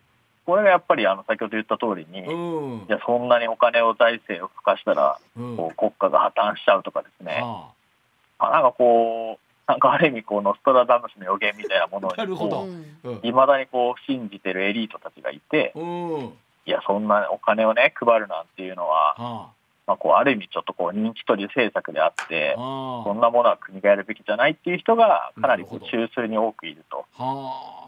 [0.45, 7.69] これがやっぱりあの先ほど言った通りに、うん、いやそんなにお金を財政を付加したら、うん、こう国家が破綻しちゃうとかですね、あ
[8.39, 8.51] あ。
[8.51, 12.09] なんかこうなんかある意味こうノストラダムスの予言みたいなもの
[13.21, 16.33] にいまだにこう信じてるエリートたちがいて、うん、
[16.65, 19.49] いやそんなお金をね配るなんていうのは、
[19.87, 27.05] まあ、こうある意味ちょっとこう人気取り政策であってそんなものは国がやるべきじゃないっていう人がかなりこう中枢に多くいると。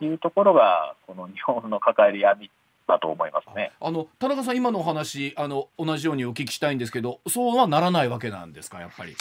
[0.01, 2.49] いうところがこの日本の抱える闇
[2.88, 3.73] だと思いますね。
[3.81, 9.15] あの田中さん今のお話あの同じようにお聞きしたいんですけどそうはならないわけなんですかやっぱり。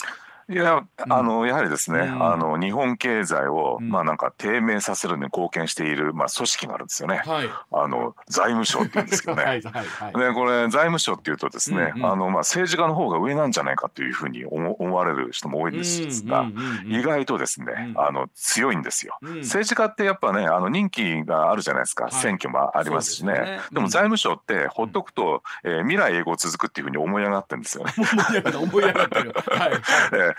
[0.49, 7.21] いや、あの、やはりですね、あの、日本経済を、まあなんか低迷させるのに貢献している、まあ組織があるんですよね。
[7.23, 9.43] はい、あの、財務省って言うんですけどね。
[9.45, 16.47] はいはいはい、で、これ、財務省っていうとですね、あの、まあ政治家の方が上なんじゃないかというふうに思われる人も多いんですが、
[16.85, 19.19] 意外とですね、あの、強いんですよ。
[19.21, 22.09] 政治家ってやっぱね、あの、任期があるじゃないですか。
[22.09, 23.59] 選挙もありますしね。
[23.71, 27.93] でも財務省ってほっとくと、え未来永劫続くっていうふうに思い上がってるんですよね。
[28.59, 29.33] 思い上がってる。
[29.35, 29.71] はい。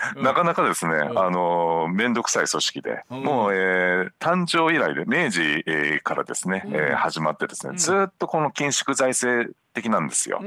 [0.17, 10.41] なかなかですね、あの面倒くさい組織で、もう、えー、誕生以来で明治、えー、からですね、えー、始まってですね、ずっとこの緊縮財政的なんですよ。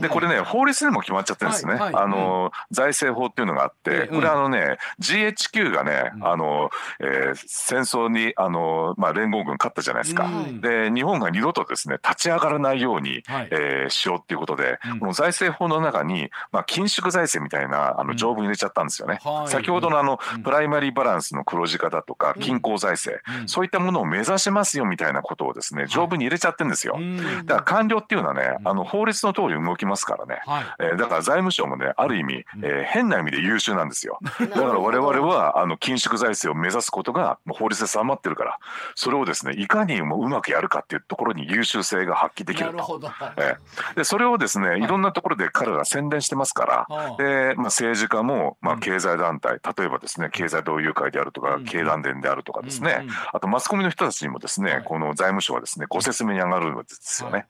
[0.00, 1.74] でこれね法律でも決まっちゃってるんですね。
[1.74, 10.28] あの、うん、財政法っていうのがあって、これあのね GHQ がね、あの、えー、戦争にあのまあ連合軍勝ったじゃないですか。
[10.60, 19.18] で日本が二度とですね立ち上がらないように、はい、えー、しようっていうことで、この財政法の中にまあ緊縮財政みたいなあの条文入れちゃったんですよね。
[19.46, 26.98] 先ほどのあの、プライマリーバランスの黒字化だとか均衡財政、そういったものを目指しますよみたいなことをですね条文に入れちゃってるんですよ。
[27.44, 34.18] だから官僚っていうのはねあの法律の通り動きますからね、はい、えー、だから財務省もねある意味、えー、変な意味で優秀なんですよ。
[34.38, 38.58] だから我々はあの緊縮財政を目指すことが法律で定まってるから
[38.94, 43.00] それをですねいかにもうまくやるかっていうところに優秀性が発揮できると、
[43.36, 44.90] えー、でそれをですねい。
[44.90, 57.46] ろんなところで彼らが宣伝してますから、でまあ、政治家も、まあ、経済団体例えばですね経済同友会であるとか、経団連であるとかですね、あとマスコミの人たちにもですね、この財務省はですねご説明に上がるんですよね。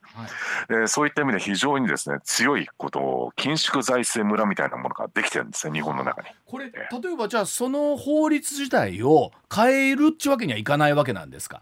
[0.69, 6.27] でそういった意味で非常にですね強いことを緊縮財政村みたいなものができてるんですね日本の中に。
[6.45, 6.71] これ例
[7.13, 11.59] えばじゃあその法律自体を変えるっちゅうわけにはいかないわけなんですか？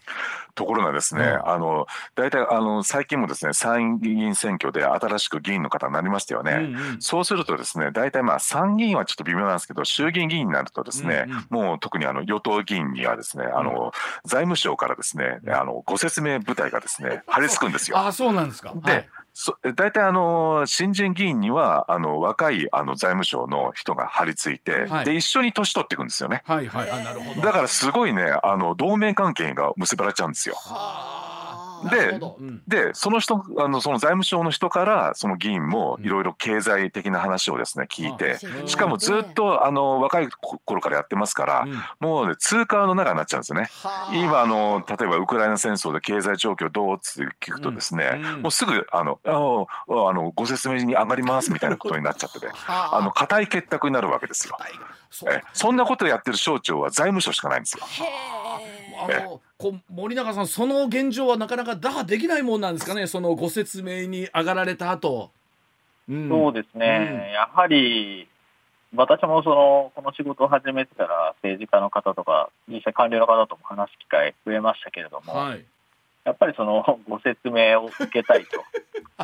[0.56, 13.92] ところがですね、うん、あの大体あの最近もですね参議院選挙で新しく議員の方になりましたよね、うんうん、そうするとですね大体まあ参議院はちょっと微妙なんですけど衆議院議員になるとですね、うんうん、もう特にあの与党議員にはですねあの、
[14.26, 17.98] 財務省からですねあのご説明部隊がですね張り付くんですよ。
[17.98, 18.74] あそうなんですか。
[18.76, 19.10] で、はい
[19.76, 26.42] 大体あの新人議員にはあの若いあの財務省の人が張り付いて、はい、で一緒に年取っていくんですよね。
[26.46, 30.56] はいはい、あなるほどだからすごいねあの同盟関係が結ばれちゃうんですよ。
[30.56, 31.39] はあ
[31.90, 38.38] で、うん、でその人あのその財務省の人からその議員もいろいろ経済的な話をですね聞いて、
[38.68, 43.70] しかもずっとあの若い頃からやってますから、うん、もう、ね、通貨の中になっちゃうんですよね。
[44.14, 49.68] 今あの例えばウクライナ戦争で経済状況どうって聞くとですね、うん、もうすぐあのあの
[50.08, 53.10] あのご説明に上がりますみたいなことになっちゃってて、 あ。
[53.10, 54.58] の固い結託になるわけですよ。
[55.28, 57.84] えそんなことやってる省庁は財務省しかないんですよ。
[59.00, 65.32] あのこ森永さんその現状はなかなか打破できないもんなんですかねそのご説明に上がられた後、
[66.10, 68.28] うん、そうですね、うん、やはり
[68.96, 75.66] 私もそのこの仕事を始めてから政治家の方とか実際官僚の方とも話す機会増えましたけれども、はい、
[76.30, 78.64] やっぱりそのご説明を受けた いと。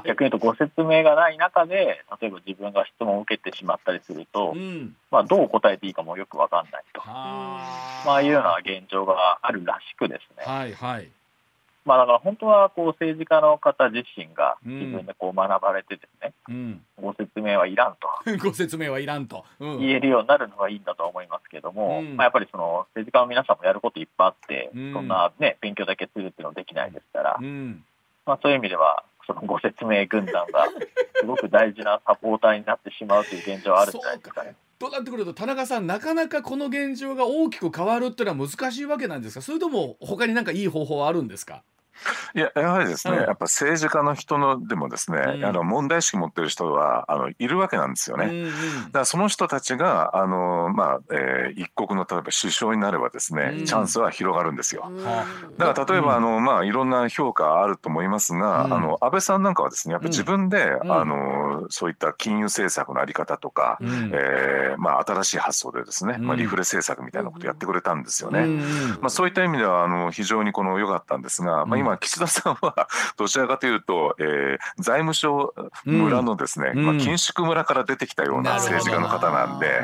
[0.04, 7.02] 逆に言うとご説明がない中で例えば自分が質問を受けてしまったりすると、うん、まあ、どう答えていいかもよく分かんないと。
[7.06, 11.10] まあ、いうような現状があるらしくですね、はいはい
[11.86, 18.10] まあ、だから本当はこう政治家の方自身が自分でこう学ばれてですね、うん、ご説明はいらんと。
[18.44, 27.40] ご説明はいらんと、うん、言えるようになるのがいいんだと思いますけども、うん、まあ、やっぱりその政治家の皆さんもやることいっぱいあって、そんな、ね、勉強だけするっていうのはできないですから、
[28.26, 30.66] まあ、そういう意味ではそのご説明軍団が
[31.20, 34.56] すごく大事なサポーターになってしまうという現状はあるんじゃないですかね。
[34.78, 39.42] となってくると田中さんなかなかこの現状が大きく変わるっていうのは難しいわけなんですか？
[39.42, 41.64] それとも他になんかいい方法はあるんですか？
[42.34, 48.26] いややはりですね、うん、やっぱ政治家の人のでもですね、うん、あの問題意識持ってる人はあのいるわけなんですよね。
[48.26, 54.92] うんうん、だからその人たちがあの、まあえー、一国の例えば首相になればですね、うん、チャンスは広がるんですよ。
[55.58, 68.46] だから例えば、あのまあ、いろんな評価あると思いますが、あの安倍さんなんかはですねやっぱ自分で、あのそういった金融政策のあり方とか、うん、えー、まあ、新しい発想でですね、まあ、リフレ政策みたいなことやってくれたんですよね。
[69.02, 75.54] まあ、そういった意味ではあの非常にこの良かったんですが、まあ、今岸田さんは どちらかというと、えー、財務省
[75.86, 79.84] 村のですね、うん、まあ、緊縮村から出てきたような政治家の方なんで、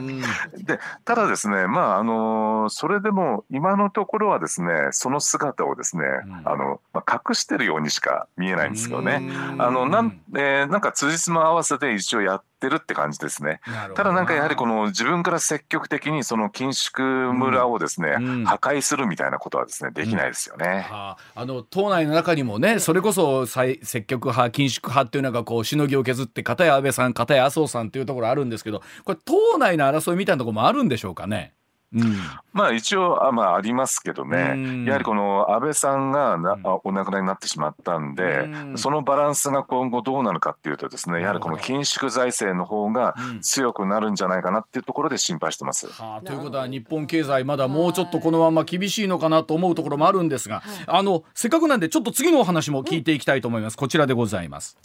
[0.63, 6.03] でただですね、まああのそれでも今のところはですねその姿をですね、
[6.43, 9.21] あのまあ、隠してるようにしか見えないんですよね。
[9.59, 13.59] あのなんえー、なんか辻褄合わせで一応やってってるって感じですね。
[13.95, 20.87] ただなんかやはりこの自分から積極的にその緊縮村をですね、うん、破壊するみたいなことはですねできないですよね。
[20.89, 31.53] うん、あの党内の中にもねそれこそ積極派緊縮派っていうのがこうしのぎを削って片や安倍さん片や麻生さんっていうところあるんですけどこれ党内の争いみたいなところもあるんでしょうかね？
[31.93, 32.15] うん、
[32.53, 45.87] まあ一応あ,、まあ、ありますけどね、やはりこの安倍さんがな、お亡くなりになってしまったんで、そのバランスが今後どうなるかっていうとですねやはりこの緊縮財政の方が強くなるんじゃないかなっていうところで心配してます。
[45.87, 53.77] はあ、ということは日本経済まだもうちょっとこのまま厳しいのかなと思うところもあるんですが、あのせっかくなんでちょっと次のお話も聞いていきたいと思います。
[53.77, 54.77] こちらでございます。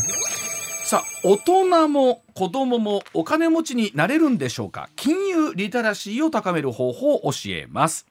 [0.87, 4.89] さあ大人も子供もお金持ちになれるんでしょうか？
[4.95, 8.07] 金融リテラシーを高める方法を教えます。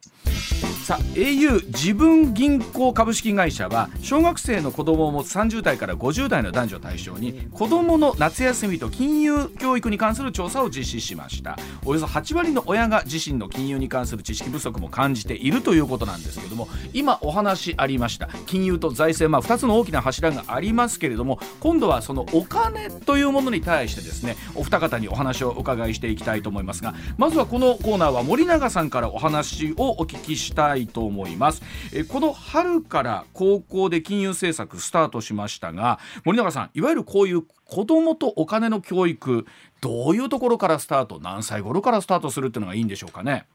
[0.86, 11.57] さあ au 自分銀行株式会社は小学生の子供を持つ30代から50代の男女を対象に子供の夏休みと金融教育に関する調査を実施しました。
[11.86, 18.29] およそ8割の親が自身の金融に関する知識不足も感じているということなんですけども今お話ありました。
[18.45, 31.61] 金融と財政、まあ、2つの大きな柱がありますけれども今度はそのお金というものに対してですねお二方にお話をお伺いしていきたいと思いますがまずはこのコーナーは森永さんからお話をお聞きしたいたいと思います。
[31.93, 39.45] えこの春から高校で金融政策スタートしましたが森永さんいわゆるこういう子どもとお金の教育
[39.82, 43.45] どういうところからスタート何歳頃からスタートするっていうのがいいんでしょうかね？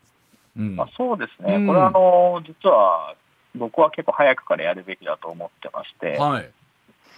[0.57, 3.15] うん、まあ、そうですね、うん、これはあの実は
[3.55, 6.51] 僕は結構早くからやるべきだと思ってまして、はい、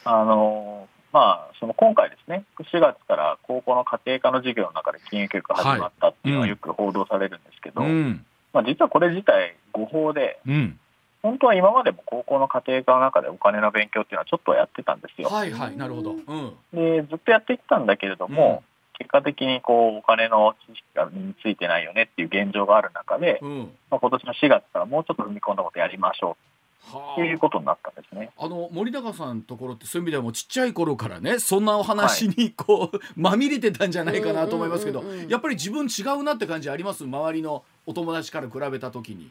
[0.04, 10.78] あのまあ、その今回ですね、4月から高校の家庭科の授業の中で金融教育が始まったっていうのはよく報道されるんですけど、はいうんまあ、実はこれ自体誤報で、うん、
[11.22, 15.28] 本当は今までも高校の家庭科の中でお金の勉強っていうのはちょっとやってたんですよ。
[15.28, 16.12] はいはい、なるほど。
[16.12, 23.58] うん、でずっとやってきたんだけれども、うん、結果的にこうお金の知識が身についてないよねっていう現状がある中で、うん、
[23.90, 26.44] まあ、今年の4月からもうちょっと踏み込んだことやりましょう。
[26.84, 28.32] っていうことになったんですね。
[28.36, 37.04] あの森永さんのところってそういう意味ではもうちっちゃい頃からねそんなお話にこう、はい、まみれてたんじゃないかなと思いますけど、やっぱり自分違うなって感じあります？
[37.04, 39.30] 周りのお友達から比べた時に。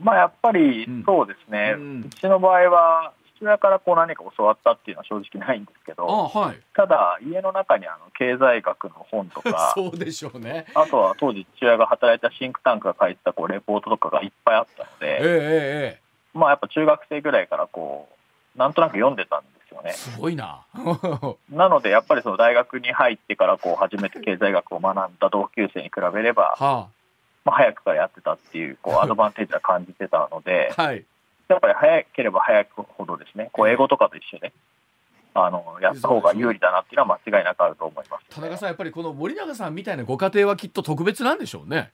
[0.00, 10.66] まあやっぱりそうですね、うん、うちの場合は父親からこう何か教わったっていうのは正直ないんですけど、はい、ただ家の中にあの経済学の本とか そうでしょうね。
[10.74, 18.08] あとは当時父親が働いたシンクタンクが書いてたこうレポートとかがいっぱいあったので、えー、まあやっぱ中学生ぐらいからこ
[18.56, 19.92] うなんとなく読んでたんですよね。
[19.92, 20.62] すごいな。
[21.50, 26.86] なのでやっぱりその大学に入ってからこう初めて経済学を学んだ同級生に比べれば、はあ
[27.48, 31.04] まあ、早くからやってたっていうこうアドバンテージは感じてたので、はい、
[31.48, 34.52] やっぱり早ければ早くほどですねこう英語とかと一緒で、
[35.32, 41.90] あのやった方が有利だなっていうのは間違いなくあると思います、ね、田中さんやっぱりこの森永さんみたいなご家庭はきっと特別なんでしょうね。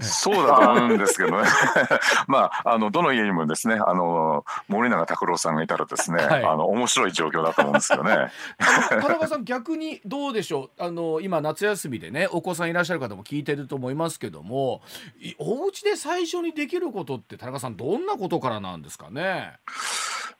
[0.00, 1.48] そうだと思うんですけどね。
[2.28, 8.30] まああのどの家にもですねあの森永拓郎さんがいたらですね、はい、あの面白い状況だと思うんですよね。
[8.88, 10.82] 田中さん逆にどうでしょう？
[10.82, 14.82] あの今夏休みでねお子さんいらっしゃる方も聞いてると思いますけども
[15.38, 19.54] お家で最初にできることって田中さんどんなことからなんですかね？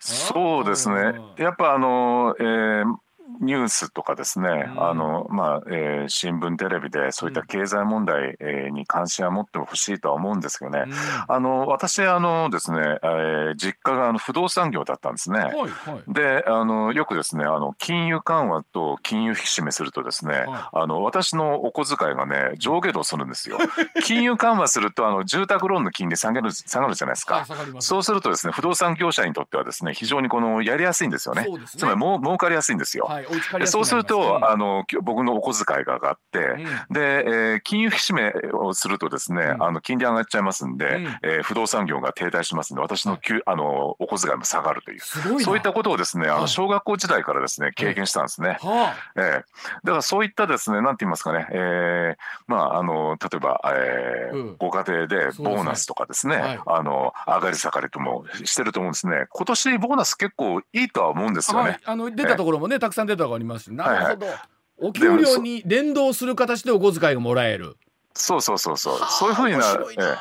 [0.00, 1.14] そうですね。
[1.36, 2.94] やっぱあの、えー
[3.40, 10.94] ニュースとかですね、うん、あのまあえー、新聞、テレビでそういった経済問題、えー、に関心は持ってほしいとは思うんですけどね、うん、
[11.28, 15.38] あの私あのですね、えー、実家があの不動産業だったんですね。
[15.38, 20.46] はいはい、であのよくですねあの金融緩和と金融引き締めするとですね、はい、
[20.82, 23.58] あの私のお小遣いがね上下動するんですよ。
[24.04, 27.36] 金融緩和するとあの住宅ローンの金利下げる下がるじゃないですか。
[27.36, 27.46] はい、
[27.80, 31.42] そうするとですね不動産業者にとってはですね非常にこのやりやすいんですよね。
[31.42, 33.04] ねつまりもう儲かりやすいんですよ。
[33.04, 45.00] はいはい、そうすると、あの僕のお小遣いが上がって、うん、で、えー、金融引き締めをするとですね、うん、あの金利上がっちゃいますんで、うん、えー、不動産業が停滞しますんで私のきゅ、あのお小遣いも下がるという。
[45.00, 48.58] そういったことをですねあの小学校時代からですね経験したんですね。
[48.60, 49.46] はえー、だか
[49.84, 52.16] らそういったですねなんて言いますかね、えー、
[52.46, 56.36] まああの例えば、えーご家庭でボーナスとかですね、ね。
[56.42, 59.26] はい、あの上がり下がりともしてると思うんですね。
[59.30, 61.70] 今年ボーナス結構いいとは思うんですよね。
[61.70, 63.72] はい、あの出たところもね、たくさん出たところあります。
[63.72, 64.40] なるほど、はいはい、
[64.78, 67.76] お給料に連動する形でお小遣いがもらえる。
[68.14, 68.98] そうそうそうそう。
[69.09, 70.16] そういうふうになる、ええ、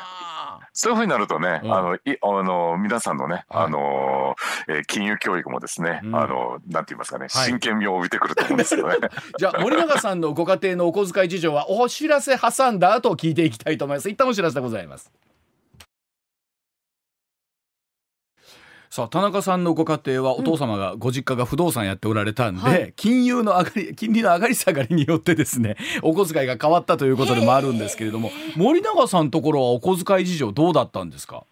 [0.72, 4.36] そういうふうになるとね、うん、あのいあの皆さんのね、はい、あの
[4.68, 8.96] えー、金融教育もですね、うん、あのなんて言いますかね、真剣味を帯びてくると思うんですよね。
[9.38, 14.08] じゃあ森永さんのご家庭のお小遣い事情はお知らせ挟んだ後聞いていきたいと思います。
[14.08, 15.10] 一旦お知らせでございます。
[18.98, 31.44] さあ田中さんのご家庭はお父様がご実家が不動産やっておられたんで、うんはい、金融の上がり 金利の上がり下がりによってですね お小遣いが変わったということでもあるんですけれども森永さんのところはお小遣い事情どうだったんですか？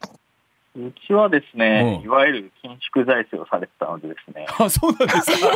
[0.79, 4.45] うちはですね、うん、いわゆる緊縮財政をされてたのでですね。
[4.61, 5.49] あ、そうなんですか？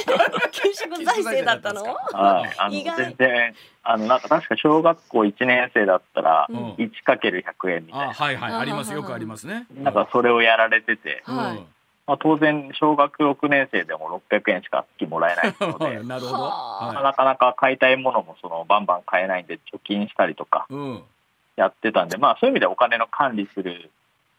[0.50, 1.82] 緊縮財政だったの？
[1.82, 8.14] はい、あの全然、あのなんか確か小学校一年生だったら、一かける百円みたいな。
[8.14, 9.66] はいはい、あります、よくありますね。
[9.74, 11.22] なんかそれをやられてて。
[11.26, 11.79] はい。
[12.10, 16.02] まあ、当然小学6年生でも600円しか月もらえないので。
[16.02, 20.66] なるほど、はい、なかなか買いたいものもそのバンバン買えないんで貯金したりとか
[21.54, 23.92] やってたんで、まあ、そういう意味でお金の管理する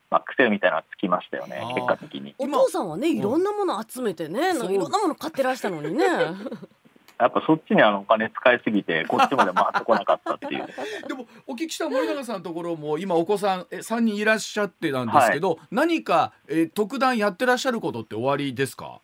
[0.09, 2.35] まあ、癖みたいなのつきましたよね結果的に。
[2.37, 6.05] お父さんはねいろんなもの集めてね、うん、いろんなもの買ってらしたのにね
[7.21, 10.65] やっぱそっちにあのお金使いすぎて こっちまで回ってこなかったっていう。
[11.07, 18.99] でもお聞きした森永さんのところも今お子さんえ3人いらっしゃってなんですけど、はい、何かえ特段やってらっしゃることって終わりですか？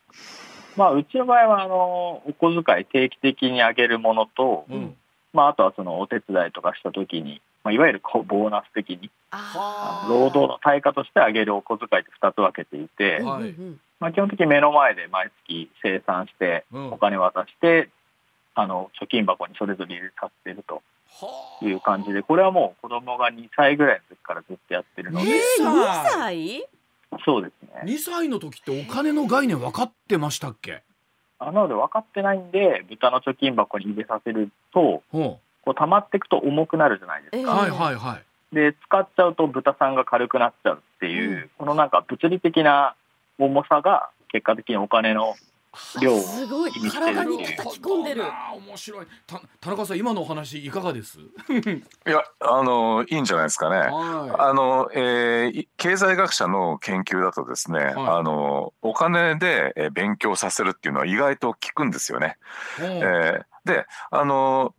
[0.76, 4.96] まあうちの場合はあのお小遣い定期的にあげるものと、うん、
[5.32, 9.10] まああとはそのお手伝いとかした時にまあ、いわゆるこうボーナス的に
[10.08, 13.54] 労働の対価としてあげるお小遣いって2つ分けていて、はい、
[14.00, 17.90] まあ、基本的に目の前で毎月生産してお金渡して、うん、
[18.60, 20.82] あの貯金箱にそれぞれ入れさせてると。
[21.62, 25.30] いう感じでこれはもう子供が2歳ぐらいの時からずっとやってるので。
[25.30, 26.68] えー、2歳？
[27.24, 27.90] そうですね。
[27.90, 30.82] 2歳の時ってお金の概念分かってましたっけ？
[31.38, 37.52] あなので分かってないんで豚の貯金箱に入れさせると、こう溜まっていくと重くなるじゃないですか。
[37.52, 38.54] はいはいはい。
[38.54, 42.94] で使っちゃうと豚さんが軽くなっちゃうっていう、うん、このなんか物理的な
[43.38, 45.36] 重さが結果的にお金の
[46.00, 46.72] 量をすごい。
[46.90, 48.22] 体に叩き込んでる。
[48.66, 49.06] 面白い。
[49.60, 51.18] 田中さん今のお話いかがです？
[51.20, 53.90] いやあのいいんじゃないですかね、はい、
[54.38, 62.38] あの、えー、経済学者の研究だとですね、はい、あのお金で勉強させるっていうのは意外と効くんですよね、
[62.80, 64.74] えー、であの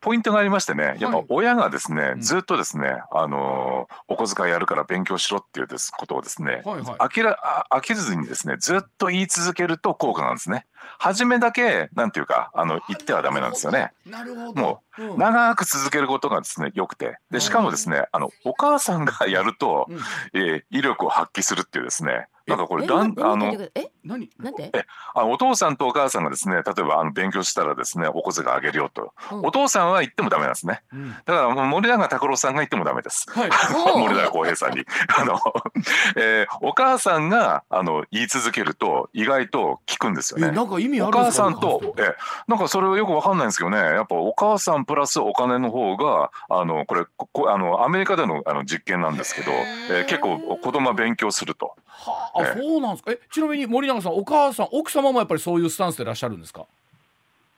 [0.00, 7.38] ポイントがありましてね、やっぱ親がですね、はい、ずっとですね、あのお小遣いやるから勉強しろっていうですことをですね、はいはい、飽きら
[7.70, 10.66] 飽きずにですね、ずっと言い続けると効果なんですね。
[10.98, 13.92] 初めだけなんていうかあの言ってはダメなんですよね。
[14.06, 14.60] なるほど。
[14.60, 14.85] もう、
[15.16, 19.98] 長く続けることがですね良くて、でしかもですね、あのお母さんがやると、うん、
[20.34, 22.28] えー、威力を発揮するっていうですね。
[22.46, 23.90] なんかこれだんあのえ？
[24.04, 24.30] 何？
[24.38, 24.84] なんでえ
[25.14, 33.50] あお父さんとお母さんがですね例えばあの勉強したらですねお小遣いあげるよと、うん、お父さんは言ってもダメなんですね、うん、だから森永拓郎さんが言ってもダメです、はい、
[33.98, 34.84] 森永康平さんに。
[35.18, 35.40] あの、
[36.16, 40.52] えー、お母さんがあの言い続けると意外と聞くんですよね。
[40.52, 42.14] なんか意味あるお母さんとえ
[42.46, 43.78] なんかそれはよくわかんないんですけどね。
[43.78, 51.74] やっぱお母さんプラスお金の方があのこれこあのアメリカでのあの実験なんですけど、えー、結構子供は勉強すると。
[51.86, 53.12] はあ、そうなんですか。
[53.12, 56.64] えちなみに森永さんお母さん奥様もやっぱりそういうスタンスでいらっしゃるんですか？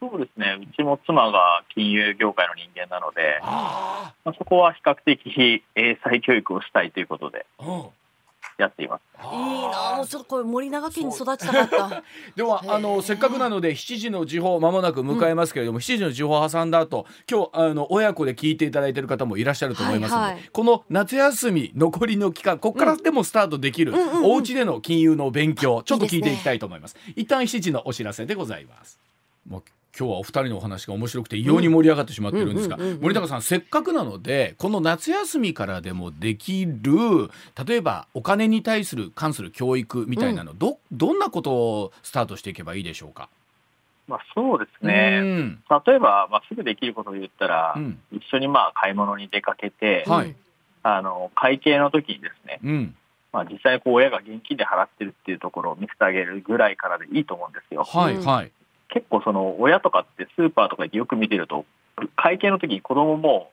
[0.00, 0.56] そうですね。
[0.62, 7.84] うちも妻が金融業界の人間なので、まあ、そこは比較的英才教育をしたいということで、うん
[8.58, 9.02] やっています。
[9.22, 12.02] いいな、もうちょっとこれ森永家に育ちたかった。
[12.34, 26.96] ではあのせっかくなので7時の時報まもなく迎えますけれども、うん、7時の時報を挟んだ後、今日あの親子で聞いていただいている方もいらっしゃると思いますので、はいはい、この夏休み残りの期間、ここからでもスタートできる、うん、お家での金融の勉強、ちょっと聞いていきたいと思います。
[27.06, 28.98] いいね、一旦7時のお知らせでございます。
[29.48, 29.62] もう
[29.96, 36.92] 今日はお二人のお話が面白くて異様に盛り上がってしまってるんですが森高さんせっかくなのでこの夏休みからでもできる
[37.66, 43.28] 例えばお金に対する関する教育みたいなの、うん、どどんなことをスタートしていけばいいでしょうか？
[44.06, 50.34] まあ、そうですね、うん、例えば、まあ、すぐできることを言ったら、うん、一緒にまあ買い物に出かけて、はい、
[50.82, 52.94] あの会計の時にですね、うん、
[53.34, 57.84] まあ、実際こう親が現金で払ってるっていうところを見せてあげるぐらいからでいいと思うんですよ。
[57.84, 58.52] はいはい、
[58.88, 61.64] 結構その親とかってスーパーとかでよく見てると
[62.16, 63.50] 会計の時に子供も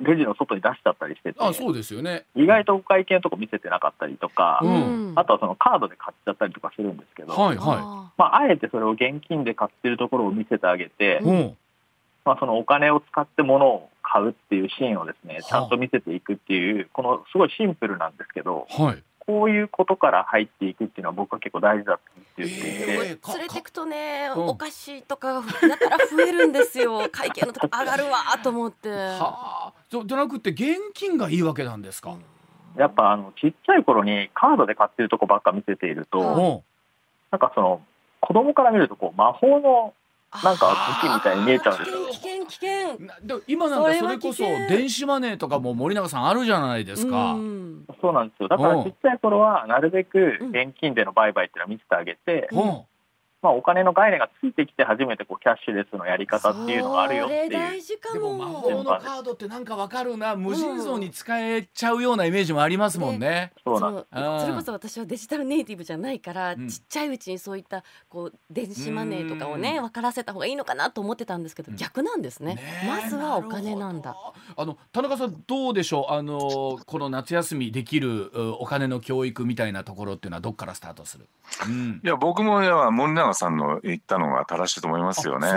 [0.00, 2.24] レジの外に出しちゃったりしてて、あそうですよね。
[2.34, 7.76] 意外とお会計のとこ見せてなかったりとか、うん、あとはそのカードで買っちゃったりとかするんですけど、はいはい。
[8.16, 11.56] まあ、あえてそれを現金で買ってるところを見せてあげて、うん、
[12.24, 22.00] まあ、そのお金を使って物を買うっていうシーンをですねちゃんと見せていくっていうこのすごいシンプルなんですけど、はいこういうことから入っていくっていうのは僕は結構大事だと
[22.38, 25.42] 言っていて、えー、連れてくとね、うん、お菓子とかやっ
[25.78, 27.08] たら増えるんですよ。
[27.12, 28.88] 会計のとこ上がるわと思って。
[28.90, 29.72] はあ。
[30.04, 32.16] じゃなくて現金がいいわけなんですか、
[32.76, 36.62] やっぱあのちっちゃい頃にカードで買ってるとこばっか見せていると、うん、
[37.30, 37.82] なんかその
[38.20, 39.94] 子供から見るとこう魔法の
[40.42, 42.08] なんか武器みたいに見えちゃうんですよ。
[42.10, 43.38] 危険険危険。
[43.38, 47.36] で今なんかそれこそ電子マネーとかも森永さんあるじゃないですか。
[48.00, 48.48] そうなんですよ。
[48.48, 52.58] だからちっちゃい頃はなるべく現金での売買っていうのは見せてあげて、う。
[52.58, 52.82] ん
[53.42, 57.50] まあ、お金の概念がついてきて初めてこうキャッシュレスのやり方っていうのがあるよっていう。
[57.50, 58.14] 大事かも。
[58.14, 60.36] でも魔法のカードってなんかわかるな。
[60.36, 63.52] 無尽蔵に使えちゃうようなイメージもありますもんね。
[63.64, 74.16] そうなんそれこそ私はデジタルネイティブじゃないから、うん、ちっちゃいうちにそういったこう電子マネーとかをね分からせた方がいいのかなと思ってたんですけど、逆なんですね、ね、まずはお金なんだ。
[74.56, 76.12] あの田中さんどうでしょう？
[76.12, 78.30] あのこの夏休みできる
[78.60, 81.26] お金の教育みたいなところっていうのはどっからスタートする、
[81.66, 82.60] うん、いや僕も
[82.92, 85.48] 森永さんの言ったのが正しいと思いますよね。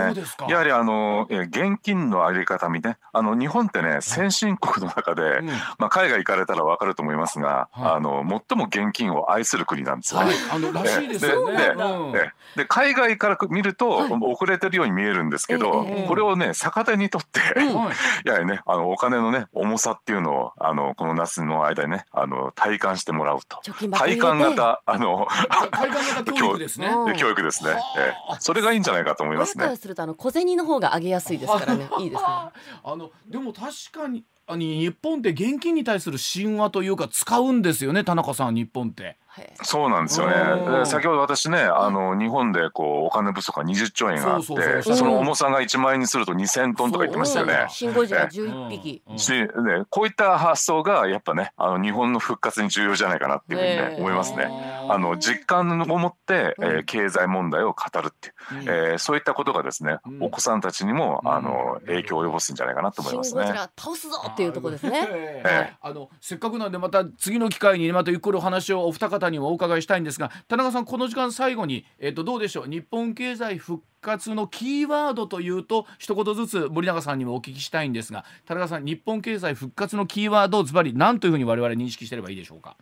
[0.48, 10.26] やはりあの現金のあり方みねあの日本ってね先進国の中で、うん、まあ海外行かれたらわかると思いますが、はい、あの最も現金を愛する国なんですよね。
[10.26, 11.58] はい、あのらしいですよね。
[11.58, 17.40] で、うん、で海外から見ると、はい、遅れてるように見えるんですけど、これをね逆手にとって、
[18.24, 23.60] やはりねあのお金のね重さっていうのをあのこの夏の間にねあの体感してもらうと。
[23.90, 25.26] 体感型あの
[25.70, 26.90] 体感型教育ですね。
[27.18, 27.80] 教育ですね。
[27.98, 29.76] えそれがいいんじゃないかと思いますね。
[29.76, 31.88] するとあの小銭の方が上げやすいですからね。
[32.00, 32.28] いいですね。
[32.28, 32.52] あ
[32.84, 39.16] のでも確かにあに日本って現金に対する神話というか使うんですよね田中さん日本って。
[39.62, 40.86] そうなんですよね。
[40.86, 47.66] 先ほど私ね、あの日本でこうお金不足が20兆円があって、その重さが1万円にすると2000トンとか言ってましたよね。
[47.68, 49.02] シンゴジラ11匹。
[49.16, 49.48] し、ね、
[49.90, 54.48] こういった発想がやっぱね、あの日本の復活に重要じゃないかなっていうふうにね、思いますね。
[54.88, 63.46] あの実感を持って、えー、経済問題を語るっていう、えー、そういったことがですね、お子さんたちにもあの影響を及ぼすんじゃないかなと思いますね。
[63.78, 65.74] 倒すぞっていうところですね。
[65.80, 72.66] あのせっかくなんでまた次の機会にまたゆっくりお話をお二方にもお伺いしたいんですが田中さんこの時間最後に、えー、とどうでしょう？
[72.68, 82.76] 日本経済復活のキーワードというと一言ずつ森永さんにもお聞きしたいんですが田中さん日本経済復活のキーワードをズバリ何というふうに我々認識してればいいでしょうか？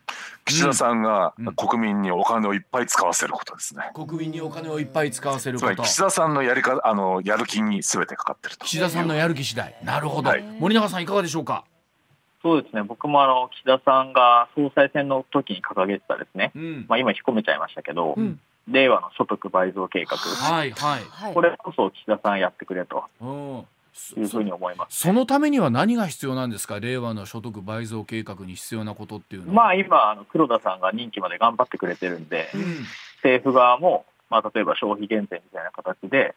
[0.45, 5.83] 岸田さんが国民にお金をいっぱい使わせることですね、国民にお金をいっぱい使わせること。
[5.83, 9.75] 岸田さんのやりかあのやる気にすべてかかってる岸田さんのやる気次第。
[9.83, 11.65] なるほど、はい、森永さんいかがでしょうか？
[12.45, 20.99] そうですね、僕もあの岸田さんが総裁選の時に掲げてたですね、うん、まあ、今、引っ込めちゃいましたけど、うん、令和の所得倍増計画、はいは
[21.31, 23.03] い、これこそ岸田さんやってくれと。
[24.17, 24.99] いうふうに思います。
[24.99, 29.53] そのためには何が必要なんですか、令和の所得倍増計画に必要なことっていうのは。
[29.53, 32.61] まあ、今、あの黒田さんが任期まで頑張ってくれてるんで、うん、
[33.23, 36.35] 政府側も、まあ、例えば消費減税みたいな形で、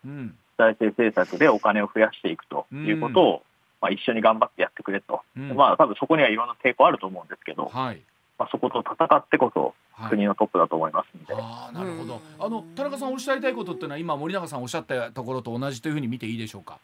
[0.57, 3.43] 財政政策でお金を増やしていくということを、
[3.81, 8.03] まあ、一緒に頑張ってやってくれと、うん、まあ多分そこにはいろんな抵抗あると思うんですけど、はい、
[8.39, 9.75] まあ、そこと戦ってこそ
[10.09, 12.21] 国のトップだと思いますんで、はい、あなるほど。
[12.39, 16.79] あの田中さんおっしゃりたいことっていうのは今森永さんおっしゃったところと同じというふうに見ていいでしょうか？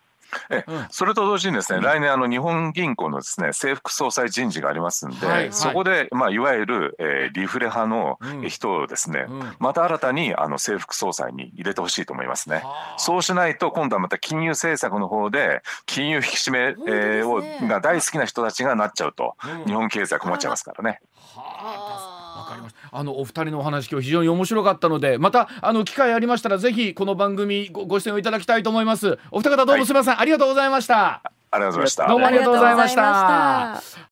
[0.50, 5.36] え、うん、それと同時にですね、来年あの日本銀行のですね政府総裁人事がありますんで、はい。
[5.36, 8.18] はい、そこでまあいわゆる、えー、リフレ派の
[8.48, 9.40] 人をですね、うん。
[9.40, 12.62] うん、また新たにあの政府総裁に入れてほしいと思いますね。
[12.96, 21.00] そうしないと今度はまた金融政策の方で金融引き締め、えー、をが大好きな人たちがなっちゃうと、日本経済困っちゃいますからね。
[21.34, 22.10] はあ。
[22.10, 22.13] わ
[22.54, 22.96] かりました。
[22.96, 29.18] あのお二人のお話今日非常に面白かったのでまたあの機会ありましたらぜひこの番組ごご出演をいただきたいと思います。
[29.30, 31.22] お二方どうもすみません、はい、ありがとうございました。
[31.50, 32.08] ありがとうございました。
[32.08, 34.04] どうもありがとうございました